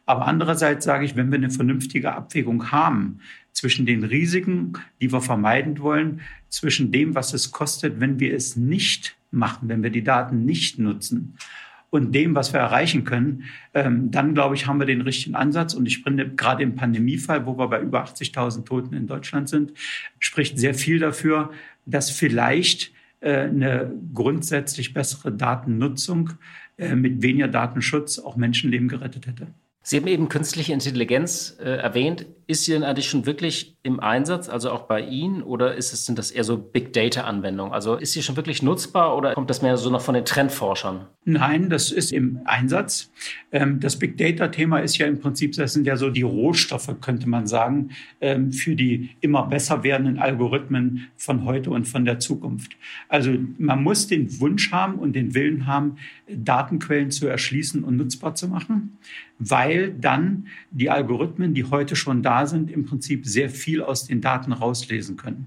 Aber 0.04 0.26
andererseits 0.26 0.84
sage 0.84 1.04
ich, 1.04 1.16
wenn 1.16 1.30
wir 1.30 1.38
eine 1.38 1.50
vernünftige 1.50 2.12
Abwägung 2.14 2.70
haben 2.72 3.18
zwischen 3.52 3.86
den 3.86 4.04
Risiken, 4.04 4.74
die 5.00 5.12
wir 5.12 5.20
vermeiden 5.20 5.78
wollen, 5.78 6.20
zwischen 6.48 6.92
dem, 6.92 7.14
was 7.14 7.32
es 7.32 7.52
kostet, 7.52 8.00
wenn 8.00 8.20
wir 8.20 8.34
es 8.34 8.56
nicht 8.56 9.16
machen, 9.30 9.68
wenn 9.68 9.82
wir 9.82 9.90
die 9.90 10.04
Daten 10.04 10.44
nicht 10.44 10.78
nutzen 10.78 11.36
und 11.96 12.12
dem, 12.12 12.34
was 12.34 12.52
wir 12.52 12.60
erreichen 12.60 13.04
können, 13.04 13.44
ähm, 13.74 14.10
dann 14.10 14.34
glaube 14.34 14.54
ich, 14.54 14.66
haben 14.66 14.78
wir 14.78 14.86
den 14.86 15.00
richtigen 15.00 15.34
Ansatz. 15.34 15.74
Und 15.74 15.86
ich 15.86 16.02
finde, 16.02 16.28
gerade 16.28 16.62
im 16.62 16.74
Pandemiefall, 16.74 17.46
wo 17.46 17.58
wir 17.58 17.68
bei 17.68 17.80
über 17.80 18.04
80.000 18.04 18.64
Toten 18.64 18.94
in 18.94 19.06
Deutschland 19.06 19.48
sind, 19.48 19.72
spricht 20.18 20.58
sehr 20.58 20.74
viel 20.74 20.98
dafür, 20.98 21.50
dass 21.86 22.10
vielleicht 22.10 22.92
äh, 23.20 23.40
eine 23.40 23.92
grundsätzlich 24.12 24.94
bessere 24.94 25.32
Datennutzung 25.32 26.30
äh, 26.78 26.94
mit 26.94 27.22
weniger 27.22 27.48
Datenschutz 27.48 28.18
auch 28.18 28.36
Menschenleben 28.36 28.88
gerettet 28.88 29.26
hätte. 29.26 29.48
Sie 29.82 29.96
haben 29.96 30.06
eben 30.08 30.28
künstliche 30.28 30.72
Intelligenz 30.72 31.56
äh, 31.60 31.76
erwähnt. 31.76 32.26
Ist 32.48 32.64
sie 32.64 32.72
denn 32.72 32.84
eigentlich 32.84 33.08
schon 33.08 33.26
wirklich 33.26 33.76
im 33.82 33.98
Einsatz, 33.98 34.48
also 34.48 34.70
auch 34.70 34.82
bei 34.82 35.00
Ihnen, 35.00 35.42
oder 35.42 35.74
ist 35.74 35.92
es, 35.92 36.06
sind 36.06 36.16
das 36.16 36.30
eher 36.30 36.44
so 36.44 36.56
Big 36.56 36.92
Data-Anwendungen? 36.92 37.72
Also 37.72 37.96
ist 37.96 38.12
sie 38.12 38.22
schon 38.22 38.36
wirklich 38.36 38.62
nutzbar 38.62 39.16
oder 39.16 39.34
kommt 39.34 39.50
das 39.50 39.62
mehr 39.62 39.76
so 39.76 39.90
noch 39.90 40.00
von 40.00 40.14
den 40.14 40.24
Trendforschern? 40.24 41.06
Nein, 41.24 41.70
das 41.70 41.90
ist 41.90 42.12
im 42.12 42.40
Einsatz. 42.44 43.10
Ähm, 43.50 43.80
das 43.80 43.98
Big 43.98 44.16
Data-Thema 44.16 44.78
ist 44.78 44.96
ja 44.98 45.08
im 45.08 45.18
Prinzip, 45.18 45.56
das 45.56 45.72
sind 45.72 45.88
ja 45.88 45.96
so 45.96 46.10
die 46.10 46.22
Rohstoffe, 46.22 46.94
könnte 47.00 47.28
man 47.28 47.48
sagen, 47.48 47.90
ähm, 48.20 48.52
für 48.52 48.76
die 48.76 49.10
immer 49.20 49.46
besser 49.46 49.82
werdenden 49.82 50.20
Algorithmen 50.20 51.08
von 51.16 51.44
heute 51.44 51.70
und 51.70 51.86
von 51.88 52.04
der 52.04 52.20
Zukunft. 52.20 52.76
Also 53.08 53.32
man 53.58 53.82
muss 53.82 54.06
den 54.06 54.40
Wunsch 54.40 54.70
haben 54.70 55.00
und 55.00 55.14
den 55.14 55.34
Willen 55.34 55.66
haben, 55.66 55.96
Datenquellen 56.28 57.10
zu 57.10 57.26
erschließen 57.26 57.82
und 57.82 57.96
nutzbar 57.96 58.36
zu 58.36 58.48
machen, 58.48 58.98
weil 59.38 59.92
dann 59.92 60.46
die 60.70 60.90
Algorithmen, 60.90 61.54
die 61.54 61.64
heute 61.64 61.96
schon 61.96 62.22
da 62.22 62.35
sind, 62.44 62.70
im 62.70 62.84
Prinzip 62.84 63.24
sehr 63.24 63.48
viel 63.48 63.80
aus 63.80 64.04
den 64.04 64.20
Daten 64.20 64.52
rauslesen 64.52 65.16
können. 65.16 65.46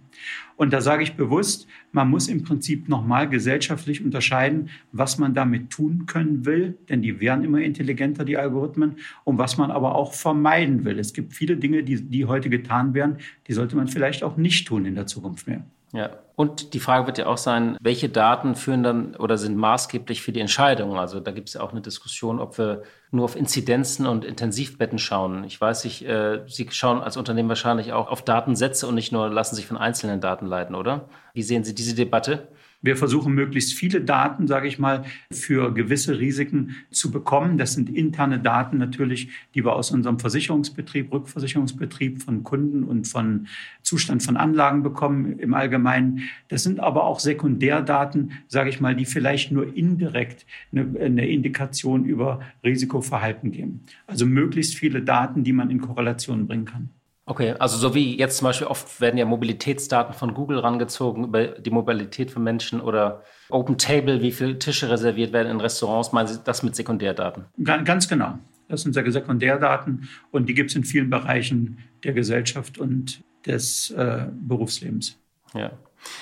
Und 0.55 0.73
da 0.73 0.81
sage 0.81 1.03
ich 1.03 1.15
bewusst, 1.15 1.67
man 1.91 2.09
muss 2.09 2.27
im 2.27 2.43
Prinzip 2.43 2.89
nochmal 2.89 3.29
gesellschaftlich 3.29 4.03
unterscheiden, 4.03 4.69
was 4.91 5.17
man 5.17 5.33
damit 5.33 5.69
tun 5.69 6.05
können 6.05 6.45
will, 6.45 6.77
denn 6.89 7.01
die 7.01 7.19
werden 7.19 7.43
immer 7.43 7.61
intelligenter, 7.61 8.25
die 8.25 8.37
Algorithmen, 8.37 8.95
und 9.23 9.37
was 9.37 9.57
man 9.57 9.71
aber 9.71 9.95
auch 9.95 10.13
vermeiden 10.13 10.85
will. 10.85 10.99
Es 10.99 11.13
gibt 11.13 11.33
viele 11.33 11.57
Dinge, 11.57 11.83
die, 11.83 12.01
die 12.01 12.25
heute 12.25 12.49
getan 12.49 12.93
werden, 12.93 13.17
die 13.47 13.53
sollte 13.53 13.75
man 13.75 13.87
vielleicht 13.87 14.23
auch 14.23 14.37
nicht 14.37 14.67
tun 14.67 14.85
in 14.85 14.95
der 14.95 15.05
Zukunft 15.05 15.47
mehr. 15.47 15.63
Ja, 15.93 16.11
und 16.39 16.73
die 16.73 16.79
Frage 16.79 17.05
wird 17.05 17.17
ja 17.17 17.25
auch 17.25 17.37
sein, 17.37 17.75
welche 17.81 18.07
Daten 18.07 18.55
führen 18.55 18.81
dann 18.81 19.13
oder 19.17 19.37
sind 19.37 19.57
maßgeblich 19.57 20.21
für 20.21 20.31
die 20.31 20.39
Entscheidung? 20.39 20.97
Also 20.97 21.19
da 21.19 21.31
gibt 21.31 21.49
es 21.49 21.55
ja 21.55 21.59
auch 21.61 21.73
eine 21.73 21.81
Diskussion, 21.81 22.39
ob 22.39 22.57
wir 22.57 22.83
nur 23.11 23.25
auf 23.25 23.35
Inzidenzen 23.35 24.07
und 24.07 24.23
Intensivbetten 24.23 24.99
schauen. 24.99 25.43
Ich 25.43 25.59
weiß 25.59 25.83
nicht, 25.83 26.07
äh, 26.07 26.39
Sie 26.47 26.69
schauen 26.71 27.01
als 27.01 27.17
Unternehmen 27.17 27.49
wahrscheinlich 27.49 27.91
auch 27.91 28.07
auf 28.07 28.23
Datensätze 28.23 28.87
und 28.87 28.95
nicht 28.95 29.11
nur 29.11 29.27
lassen 29.29 29.57
sich 29.57 29.67
von 29.67 29.75
einzelnen 29.75 30.21
Daten 30.21 30.45
leiten, 30.45 30.75
oder? 30.75 31.09
Wie 31.33 31.43
sehen 31.43 31.65
Sie 31.65 31.75
diese 31.75 31.93
Debatte? 31.93 32.47
Wir 32.81 32.95
versuchen 32.95 33.33
möglichst 33.33 33.73
viele 33.73 33.99
Daten, 33.99 34.47
sage 34.47 34.67
ich 34.67 34.79
mal, 34.79 35.03
für 35.31 35.73
gewisse 35.73 36.17
Risiken 36.17 36.77
zu 36.91 37.11
bekommen. 37.11 37.57
Das 37.57 37.73
sind 37.73 37.89
interne 37.89 38.39
Daten 38.39 38.77
natürlich, 38.77 39.29
die 39.53 39.65
wir 39.65 39.75
aus 39.75 39.91
unserem 39.91 40.17
Versicherungsbetrieb, 40.17 41.11
Rückversicherungsbetrieb 41.11 42.23
von 42.23 42.43
Kunden 42.43 42.85
und 42.85 43.05
von 43.05 43.47
Zustand 43.83 44.23
von 44.23 44.37
Anlagen 44.37 44.81
bekommen 44.81 45.39
im 45.39 45.53
Allgemeinen. 45.53 46.21
Das 46.47 46.63
sind 46.63 46.79
aber 46.79 47.03
auch 47.03 47.19
Sekundärdaten, 47.19 48.31
sage 48.47 48.69
ich 48.69 48.79
mal, 48.79 48.95
die 48.95 49.05
vielleicht 49.05 49.51
nur 49.51 49.75
indirekt 49.75 50.45
eine, 50.71 50.97
eine 51.01 51.27
Indikation 51.27 52.05
über 52.05 52.39
Risikoverhalten 52.63 53.51
geben. 53.51 53.81
Also 54.07 54.25
möglichst 54.25 54.75
viele 54.75 55.01
Daten, 55.01 55.43
die 55.43 55.53
man 55.53 55.69
in 55.69 55.81
Korrelation 55.81 56.47
bringen 56.47 56.65
kann. 56.65 56.89
Okay, 57.29 57.53
also 57.59 57.77
so 57.77 57.93
wie 57.93 58.17
jetzt 58.17 58.37
zum 58.37 58.45
Beispiel 58.45 58.65
oft 58.65 58.99
werden 58.99 59.19
ja 59.19 59.23
Mobilitätsdaten 59.23 60.15
von 60.15 60.33
Google 60.33 60.57
rangezogen 60.57 61.25
über 61.25 61.45
die 61.45 61.69
Mobilität 61.69 62.31
von 62.31 62.43
Menschen 62.43 62.81
oder 62.81 63.21
Open 63.49 63.77
Table, 63.77 64.23
wie 64.23 64.31
viele 64.31 64.57
Tische 64.57 64.89
reserviert 64.89 65.31
werden 65.31 65.47
in 65.47 65.61
Restaurants, 65.61 66.11
meinen 66.11 66.25
Sie 66.25 66.39
das 66.43 66.63
mit 66.63 66.75
Sekundärdaten? 66.75 67.45
Ganz 67.63 68.07
genau. 68.07 68.39
Das 68.67 68.81
sind 68.81 68.93
Sekundärdaten 68.93 70.09
und 70.31 70.49
die 70.49 70.55
gibt 70.55 70.71
es 70.71 70.75
in 70.75 70.83
vielen 70.83 71.11
Bereichen 71.11 71.77
der 72.03 72.13
Gesellschaft 72.13 72.79
und 72.79 73.23
des 73.45 73.91
äh, 73.91 74.25
Berufslebens. 74.31 75.19
Ja. 75.53 75.73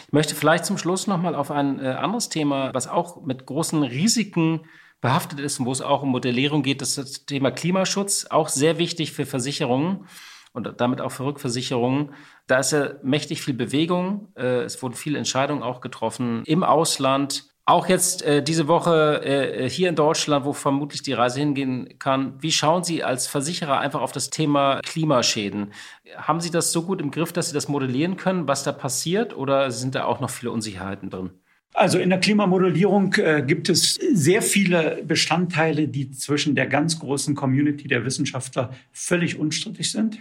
Ich 0.08 0.12
möchte 0.12 0.36
vielleicht 0.36 0.66
zum 0.66 0.78
Schluss 0.78 1.08
nochmal 1.08 1.36
auf 1.36 1.52
ein 1.52 1.80
äh, 1.80 1.88
anderes 1.88 2.28
Thema, 2.28 2.74
was 2.74 2.90
auch 2.90 3.24
mit 3.24 3.46
großen 3.46 3.82
Risiken 3.82 4.66
behaftet 5.00 5.40
ist 5.40 5.58
und 5.62 5.68
wo 5.68 5.72
es 5.72 5.80
auch 5.82 6.04
um 6.04 6.10
Modellierung 6.10 6.64
geht, 6.64 6.82
das 6.82 6.98
ist 6.98 6.98
das 6.98 7.26
Thema 7.26 7.52
Klimaschutz, 7.52 8.26
auch 8.30 8.50
sehr 8.50 8.78
wichtig 8.78 9.14
für 9.14 9.26
Versicherungen 9.26 10.06
und 10.54 10.74
damit 10.78 11.02
auch 11.02 11.12
für 11.12 11.26
Rückversicherungen. 11.26 12.14
Da 12.48 12.60
ist 12.60 12.72
ja 12.72 12.92
mächtig 13.04 13.42
viel 13.42 13.54
Bewegung. 13.54 14.30
Äh, 14.36 14.64
es 14.64 14.82
wurden 14.82 14.94
viele 14.94 15.18
Entscheidungen 15.18 15.64
auch 15.64 15.82
getroffen 15.82 16.44
im 16.46 16.64
Ausland. 16.64 17.46
Auch 17.70 17.88
jetzt 17.90 18.22
äh, 18.22 18.42
diese 18.42 18.70
Woche 18.70 19.22
äh, 19.26 19.70
hier 19.70 19.90
in 19.90 19.96
Deutschland, 19.96 20.46
wo 20.46 20.54
vermutlich 20.54 21.02
die 21.02 21.12
Reise 21.12 21.42
hingehen 21.42 22.00
kann. 22.00 22.42
Wie 22.42 22.54
schauen 22.54 22.86
Sie 22.86 23.04
als 23.04 23.28
Versicherer 23.28 23.80
einfach 23.80 24.00
auf 24.00 24.14
das 24.14 24.30
Thema 24.30 24.80
Klimaschäden? 24.86 25.74
Haben 26.16 26.40
Sie 26.40 26.50
das 26.50 26.72
so 26.72 26.84
gut 26.84 27.02
im 27.02 27.12
Griff, 27.12 27.34
dass 27.34 27.50
Sie 27.50 27.54
das 27.54 27.68
modellieren 27.68 28.16
können, 28.16 28.48
was 28.48 28.64
da 28.64 28.72
passiert, 28.72 29.36
oder 29.36 29.70
sind 29.70 29.96
da 29.96 30.06
auch 30.06 30.22
noch 30.22 30.30
viele 30.30 30.52
Unsicherheiten 30.52 31.10
drin? 31.10 31.32
Also 31.74 32.00
in 32.00 32.10
der 32.10 32.22
Klimamodellierung 32.22 33.14
äh, 33.16 33.44
gibt 33.46 33.68
es 33.68 33.96
sehr 34.14 34.42
viele 34.42 35.04
Bestandteile, 35.06 35.90
die 35.90 36.10
zwischen 36.12 36.56
der 36.56 36.68
ganz 36.68 37.00
großen 37.00 37.36
Community 37.36 37.90
der 37.90 38.06
Wissenschaftler 38.06 38.72
völlig 38.94 39.38
unstrittig 39.38 39.92
sind. 39.92 40.20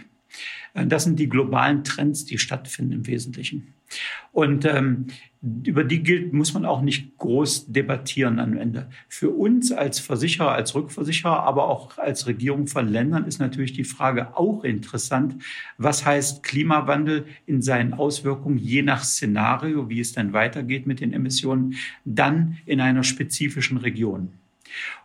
Äh, 0.73 0.87
das 0.87 1.03
sind 1.03 1.19
die 1.19 1.29
globalen 1.29 1.83
Trends, 1.83 2.25
die 2.25 2.37
stattfinden 2.37 2.93
im 2.93 3.07
Wesentlichen. 3.07 3.73
Und 4.31 4.65
ähm, 4.65 5.07
über 5.63 5.83
die 5.83 6.03
gilt, 6.03 6.33
muss 6.33 6.53
man 6.53 6.65
auch 6.65 6.81
nicht 6.81 7.17
groß 7.17 7.71
debattieren 7.71 8.39
am 8.39 8.57
Ende. 8.57 8.89
Für 9.07 9.29
uns 9.29 9.71
als 9.71 9.99
Versicherer, 9.99 10.51
als 10.51 10.75
Rückversicherer, 10.75 11.43
aber 11.43 11.69
auch 11.69 11.97
als 11.97 12.27
Regierung 12.27 12.67
von 12.67 12.87
Ländern 12.87 13.25
ist 13.25 13.39
natürlich 13.39 13.73
die 13.73 13.83
Frage 13.83 14.35
auch 14.35 14.63
interessant, 14.63 15.41
was 15.77 16.05
heißt 16.05 16.43
Klimawandel 16.43 17.25
in 17.45 17.61
seinen 17.61 17.93
Auswirkungen 17.93 18.57
je 18.57 18.81
nach 18.81 19.03
Szenario, 19.03 19.89
wie 19.89 19.99
es 19.99 20.11
dann 20.11 20.33
weitergeht 20.33 20.87
mit 20.87 20.99
den 20.99 21.13
Emissionen, 21.13 21.75
dann 22.03 22.57
in 22.65 22.81
einer 22.81 23.03
spezifischen 23.03 23.77
Region. 23.77 24.33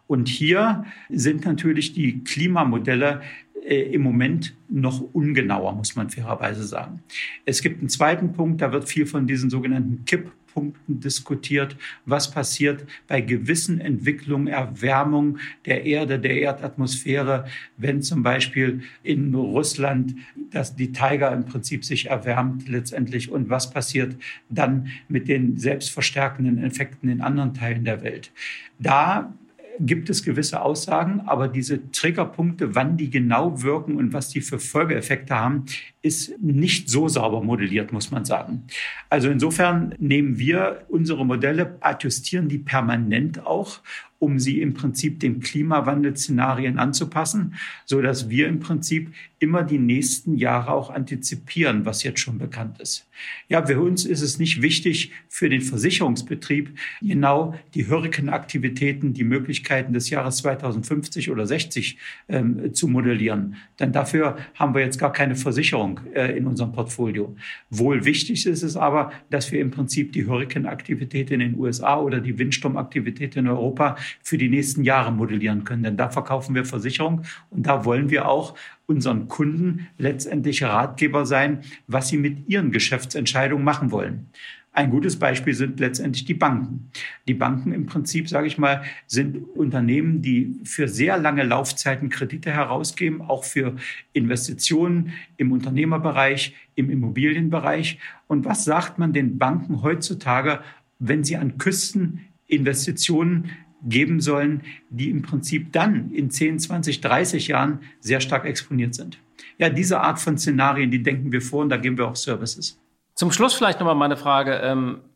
Und 0.07 0.29
hier 0.29 0.85
sind 1.09 1.45
natürlich 1.45 1.93
die 1.93 2.25
Klimamodelle 2.25 3.23
im 3.65 4.03
Moment 4.03 4.55
noch 4.69 5.01
ungenauer, 5.13 5.73
muss 5.75 5.95
man 5.95 6.11
fairerweise 6.11 6.65
sagen. 6.65 7.03
Es 7.45 7.63
gibt 7.63 7.79
einen 7.79 7.89
zweiten 7.89 8.33
Punkt, 8.33 8.61
da 8.61 8.73
wird 8.73 8.89
viel 8.89 9.07
von 9.07 9.27
diesen 9.27 9.51
sogenannten 9.51 10.05
Kipppunkten 10.05 10.99
diskutiert. 11.01 11.77
Was 12.05 12.31
passiert 12.31 12.85
bei 13.07 13.21
gewissen 13.21 13.81
Entwicklungen, 13.81 14.49
Erwärmung 14.49 15.39
der 15.65 15.85
Erde, 15.85 16.19
der 16.19 16.41
Erdatmosphäre, 16.41 17.47
wenn 17.77 18.03
zum 18.03 18.23
Beispiel 18.25 18.83
in 19.05 19.33
Russland 19.35 20.15
dass 20.53 20.77
die 20.77 20.93
Tiger 20.93 21.33
im 21.33 21.45
Prinzip 21.45 21.85
sich 21.85 22.11
erwärmt 22.11 22.69
letztendlich 22.69 23.31
und 23.31 23.49
was 23.51 23.71
passiert 23.71 24.17
dann 24.49 24.89
mit 25.09 25.29
den 25.29 25.57
selbstverstärkenden 25.57 26.63
Effekten 26.63 27.09
in 27.09 27.21
anderen 27.21 27.55
Teilen 27.55 27.85
der 27.85 28.03
Welt. 28.03 28.33
Da 28.79 29.33
gibt 29.79 30.11
es 30.11 30.23
gewisse 30.23 30.63
Aussagen, 30.63 31.23
aber 31.27 31.49
diese 31.49 31.91
Triggerpunkte, 31.91 32.75
wann 32.75 32.97
die 32.97 33.11
genau 33.11 33.63
wirken 33.63 33.97
und 33.97 34.13
was 34.13 34.29
die 34.29 34.41
für 34.41 34.59
Folgeeffekte 34.59 35.35
haben, 35.35 35.65
ist 36.03 36.41
nicht 36.43 36.91
so 36.91 37.09
sauber 37.09 37.43
modelliert, 37.43 37.93
muss 37.93 38.11
man 38.11 38.25
sagen. 38.25 38.65
Also 39.09 39.31
insofern 39.31 39.95
nehmen 39.99 40.39
wir 40.39 40.85
unsere 40.89 41.25
Modelle, 41.25 41.77
adjustieren 41.81 42.49
die 42.49 42.59
permanent 42.59 43.47
auch 43.47 43.81
um 44.23 44.39
sie 44.39 44.61
im 44.61 44.73
Prinzip 44.73 45.19
den 45.19 45.41
Klimawandelszenarien 45.41 46.79
anzupassen, 46.79 47.57
so 47.85 48.01
dass 48.01 48.31
wir 48.31 48.47
im 48.47 48.61
Prinzip 48.61 49.13
immer 49.41 49.65
die 49.65 49.81
nächsten 49.81 50.37
Jahre 50.37 50.71
auch 50.71 50.91
antizipieren, 50.91 51.85
was 51.85 52.05
jetzt 52.05 52.21
schon 52.21 52.39
bekannt 52.39 52.81
ist. 52.81 53.09
Ja, 53.49 53.67
für 53.67 53.81
uns 53.81 54.05
ist 54.05 54.23
es 54.23 54.39
nicht 54.39 54.63
wichtig, 54.63 55.11
für 55.29 55.49
den 55.49 55.61
Versicherungsbetrieb 55.61 56.79
genau 57.01 57.57
die 57.75 57.89
Hurrikanaktivitäten, 57.89 59.13
die 59.13 59.25
Möglichkeiten 59.25 59.93
des 59.93 60.09
Jahres 60.09 60.37
2050 60.37 61.29
oder 61.29 61.45
60 61.45 61.99
ähm, 62.29 62.73
zu 62.75 62.87
modellieren. 62.87 63.57
Denn 63.81 63.91
dafür 63.91 64.37
haben 64.55 64.73
wir 64.73 64.83
jetzt 64.83 65.01
gar 65.01 65.13
keine 65.13 65.35
Versicherung 65.35 65.92
äh, 66.15 66.37
in 66.37 66.47
unserem 66.47 66.73
Portfolio. 66.73 67.35
Wohl 67.71 68.05
wichtig 68.05 68.47
ist 68.47 68.63
es 68.63 68.77
aber, 68.77 69.13
dass 69.31 69.53
wir 69.53 69.61
im 69.61 69.71
Prinzip 69.71 70.13
die 70.13 70.27
Hurrikanaktivität 70.27 71.31
in 71.31 71.41
den 71.41 71.59
USA 71.59 71.99
oder 71.99 72.21
die 72.21 72.39
Windsturmaktivität 72.39 73.37
in 73.37 73.49
Europa 73.49 73.97
für 74.23 74.39
die 74.39 74.49
nächsten 74.49 74.85
Jahre 74.85 75.13
modellieren 75.13 75.65
können. 75.65 75.83
Denn 75.83 75.97
da 75.97 76.09
verkaufen 76.09 76.55
wir 76.55 76.65
Versicherung 76.65 77.23
und 77.51 77.67
da 77.67 77.85
wollen 77.85 78.11
wir 78.11 78.29
auch 78.29 78.55
unseren 78.87 79.29
Kunden 79.29 79.89
letztendlich 79.99 80.63
Ratgeber 80.63 81.27
sein, 81.27 81.61
was 81.87 82.09
sie 82.09 82.19
mit 82.19 82.49
ihren 82.49 82.73
Geschäftsentscheidungen 82.73 83.65
machen 83.65 83.91
wollen. 83.91 84.29
Ein 84.75 84.91
gutes 84.91 85.19
Beispiel 85.19 85.53
sind 85.53 85.81
letztendlich 85.81 86.25
die 86.25 86.33
Banken. 86.33 86.91
Die 87.29 87.35
Banken 87.35 87.73
im 87.73 87.85
Prinzip, 87.85 88.27
sage 88.29 88.47
ich 88.47 88.57
mal, 88.57 88.83
sind 89.07 89.37
Unternehmen, 89.55 90.23
die 90.23 90.61
für 90.65 90.89
sehr 90.89 91.19
lange 91.19 91.43
Laufzeiten 91.43 92.09
Kredite 92.09 92.51
herausgeben, 92.51 93.21
auch 93.21 93.45
für 93.45 93.77
Investitionen 94.15 95.13
im 95.37 95.53
Unternehmerbereich, 95.53 96.55
im 96.75 96.89
Immobilienbereich. 96.89 97.99
Und 98.29 98.47
was 98.47 98.65
sagt 98.65 98.99
man 98.99 99.13
den 99.13 99.37
Banken 99.37 99.83
heutzutage, 99.83 100.61
wenn 100.99 101.23
sie 101.23 101.37
an 101.37 101.59
Küsten 101.59 102.21
Investitionen 102.47 103.51
geben 103.83 104.21
sollen, 104.21 104.63
die 104.89 105.11
im 105.11 105.21
Prinzip 105.21 105.73
dann 105.73 106.13
in 106.13 106.31
10, 106.31 106.61
20, 106.61 107.03
30 107.03 107.49
Jahren 107.49 107.81
sehr 108.01 108.21
stark 108.21 108.47
exponiert 108.47 108.95
sind. 108.95 109.19
Ja, 109.59 109.69
diese 109.69 110.01
Art 110.01 110.19
von 110.19 110.39
Szenarien, 110.39 110.91
die 110.91 111.03
denken 111.03 111.31
wir 111.31 111.43
vor 111.43 111.63
und 111.63 111.69
da 111.69 111.77
geben 111.77 111.99
wir 111.99 112.09
auch 112.09 112.17
Services. 112.17 112.79
Zum 113.23 113.31
Schluss 113.31 113.55
vielleicht 113.55 113.79
nochmal 113.79 113.95
meine 113.95 114.17
Frage. 114.17 114.61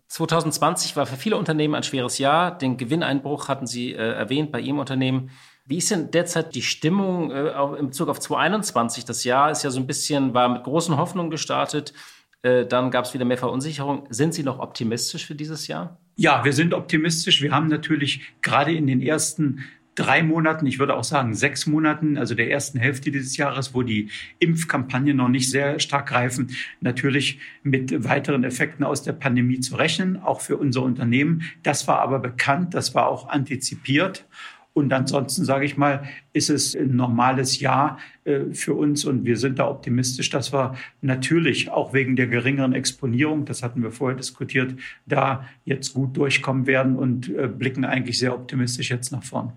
2020 0.06 0.92
ähm, 0.92 0.96
war 0.96 1.06
für 1.06 1.16
viele 1.16 1.36
Unternehmen 1.36 1.74
ein 1.74 1.82
schweres 1.82 2.18
Jahr. 2.18 2.56
Den 2.56 2.76
Gewinneinbruch 2.76 3.48
hatten 3.48 3.66
Sie 3.66 3.94
äh, 3.94 3.96
erwähnt 3.96 4.52
bei 4.52 4.60
Ihrem 4.60 4.78
Unternehmen. 4.78 5.30
Wie 5.64 5.78
ist 5.78 5.90
denn 5.90 6.12
derzeit 6.12 6.54
die 6.54 6.62
Stimmung 6.62 7.32
äh, 7.32 7.50
in 7.80 7.88
Bezug 7.88 8.08
auf 8.08 8.20
2021? 8.20 9.06
Das 9.06 9.24
Jahr 9.24 9.50
ist 9.50 9.64
ja 9.64 9.70
so 9.70 9.80
ein 9.80 9.88
bisschen, 9.88 10.34
war 10.34 10.48
mit 10.48 10.62
großen 10.62 10.96
Hoffnungen 10.96 11.32
gestartet. 11.32 11.94
Äh, 12.42 12.64
dann 12.66 12.92
gab 12.92 13.06
es 13.06 13.14
wieder 13.14 13.24
mehr 13.24 13.38
Verunsicherung. 13.38 14.06
Sind 14.08 14.34
Sie 14.34 14.44
noch 14.44 14.60
optimistisch 14.60 15.26
für 15.26 15.34
dieses 15.34 15.66
Jahr? 15.66 15.98
Ja, 16.14 16.44
wir 16.44 16.52
sind 16.52 16.74
optimistisch. 16.74 17.42
Wir 17.42 17.50
haben 17.50 17.66
natürlich 17.66 18.20
gerade 18.40 18.72
in 18.72 18.86
den 18.86 19.02
ersten 19.02 19.64
drei 19.96 20.22
Monaten, 20.22 20.66
ich 20.66 20.78
würde 20.78 20.94
auch 20.94 21.04
sagen 21.04 21.34
sechs 21.34 21.66
Monaten, 21.66 22.16
also 22.16 22.36
der 22.36 22.50
ersten 22.50 22.78
Hälfte 22.78 23.10
dieses 23.10 23.36
Jahres, 23.36 23.74
wo 23.74 23.82
die 23.82 24.10
Impfkampagnen 24.38 25.16
noch 25.16 25.28
nicht 25.28 25.50
sehr 25.50 25.80
stark 25.80 26.08
greifen, 26.08 26.50
natürlich 26.80 27.40
mit 27.64 28.04
weiteren 28.04 28.44
Effekten 28.44 28.84
aus 28.84 29.02
der 29.02 29.14
Pandemie 29.14 29.58
zu 29.58 29.74
rechnen, 29.74 30.18
auch 30.18 30.40
für 30.40 30.56
unser 30.58 30.82
Unternehmen. 30.82 31.42
Das 31.64 31.88
war 31.88 32.00
aber 32.00 32.20
bekannt, 32.20 32.74
das 32.74 32.94
war 32.94 33.08
auch 33.08 33.28
antizipiert. 33.28 34.26
Und 34.74 34.92
ansonsten 34.92 35.46
sage 35.46 35.64
ich 35.64 35.78
mal, 35.78 36.04
ist 36.34 36.50
es 36.50 36.76
ein 36.76 36.96
normales 36.96 37.60
Jahr 37.60 37.98
äh, 38.24 38.52
für 38.52 38.74
uns 38.74 39.06
und 39.06 39.24
wir 39.24 39.38
sind 39.38 39.58
da 39.58 39.66
optimistisch, 39.66 40.28
dass 40.28 40.52
wir 40.52 40.74
natürlich 41.00 41.70
auch 41.70 41.94
wegen 41.94 42.14
der 42.14 42.26
geringeren 42.26 42.74
Exponierung, 42.74 43.46
das 43.46 43.62
hatten 43.62 43.82
wir 43.82 43.90
vorher 43.90 44.18
diskutiert, 44.18 44.74
da 45.06 45.48
jetzt 45.64 45.94
gut 45.94 46.14
durchkommen 46.18 46.66
werden 46.66 46.96
und 46.96 47.30
äh, 47.30 47.48
blicken 47.48 47.86
eigentlich 47.86 48.18
sehr 48.18 48.34
optimistisch 48.34 48.90
jetzt 48.90 49.12
nach 49.12 49.24
vorn. 49.24 49.54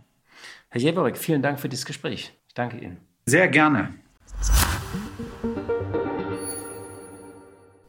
Herr 0.71 0.81
Jeborek, 0.81 1.17
vielen 1.17 1.41
Dank 1.41 1.59
für 1.59 1.67
dieses 1.67 1.85
Gespräch. 1.85 2.31
Ich 2.47 2.53
danke 2.53 2.77
Ihnen. 2.77 2.97
Sehr 3.25 3.47
gerne. 3.47 3.95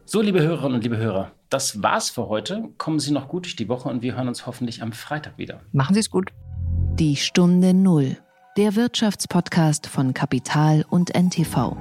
So, 0.06 0.22
liebe 0.22 0.40
Hörerinnen 0.40 0.76
und 0.76 0.82
liebe 0.82 0.96
Hörer, 0.96 1.32
das 1.50 1.82
war's 1.82 2.08
für 2.08 2.28
heute. 2.28 2.70
Kommen 2.78 2.98
Sie 2.98 3.12
noch 3.12 3.28
gut 3.28 3.44
durch 3.44 3.56
die 3.56 3.68
Woche 3.68 3.90
und 3.90 4.00
wir 4.00 4.16
hören 4.16 4.28
uns 4.28 4.46
hoffentlich 4.46 4.82
am 4.82 4.92
Freitag 4.92 5.36
wieder. 5.36 5.60
Machen 5.72 5.92
Sie 5.92 6.00
es 6.00 6.08
gut. 6.08 6.30
Die 6.94 7.16
Stunde 7.16 7.74
Null, 7.74 8.16
der 8.56 8.74
Wirtschaftspodcast 8.76 9.86
von 9.86 10.14
Kapital 10.14 10.86
und 10.88 11.14
NTV. 11.14 11.76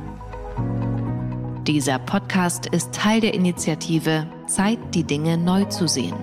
Dieser 1.65 1.99
Podcast 1.99 2.65
ist 2.67 2.93
Teil 2.93 3.21
der 3.21 3.33
Initiative 3.33 4.27
Zeit, 4.47 4.79
die 4.93 5.05
Dinge 5.05 5.37
neu 5.37 5.63
zu 5.65 5.87
sehen. 5.87 6.15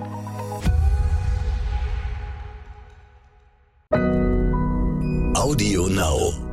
Audio 5.37 5.87
Now. 5.87 6.46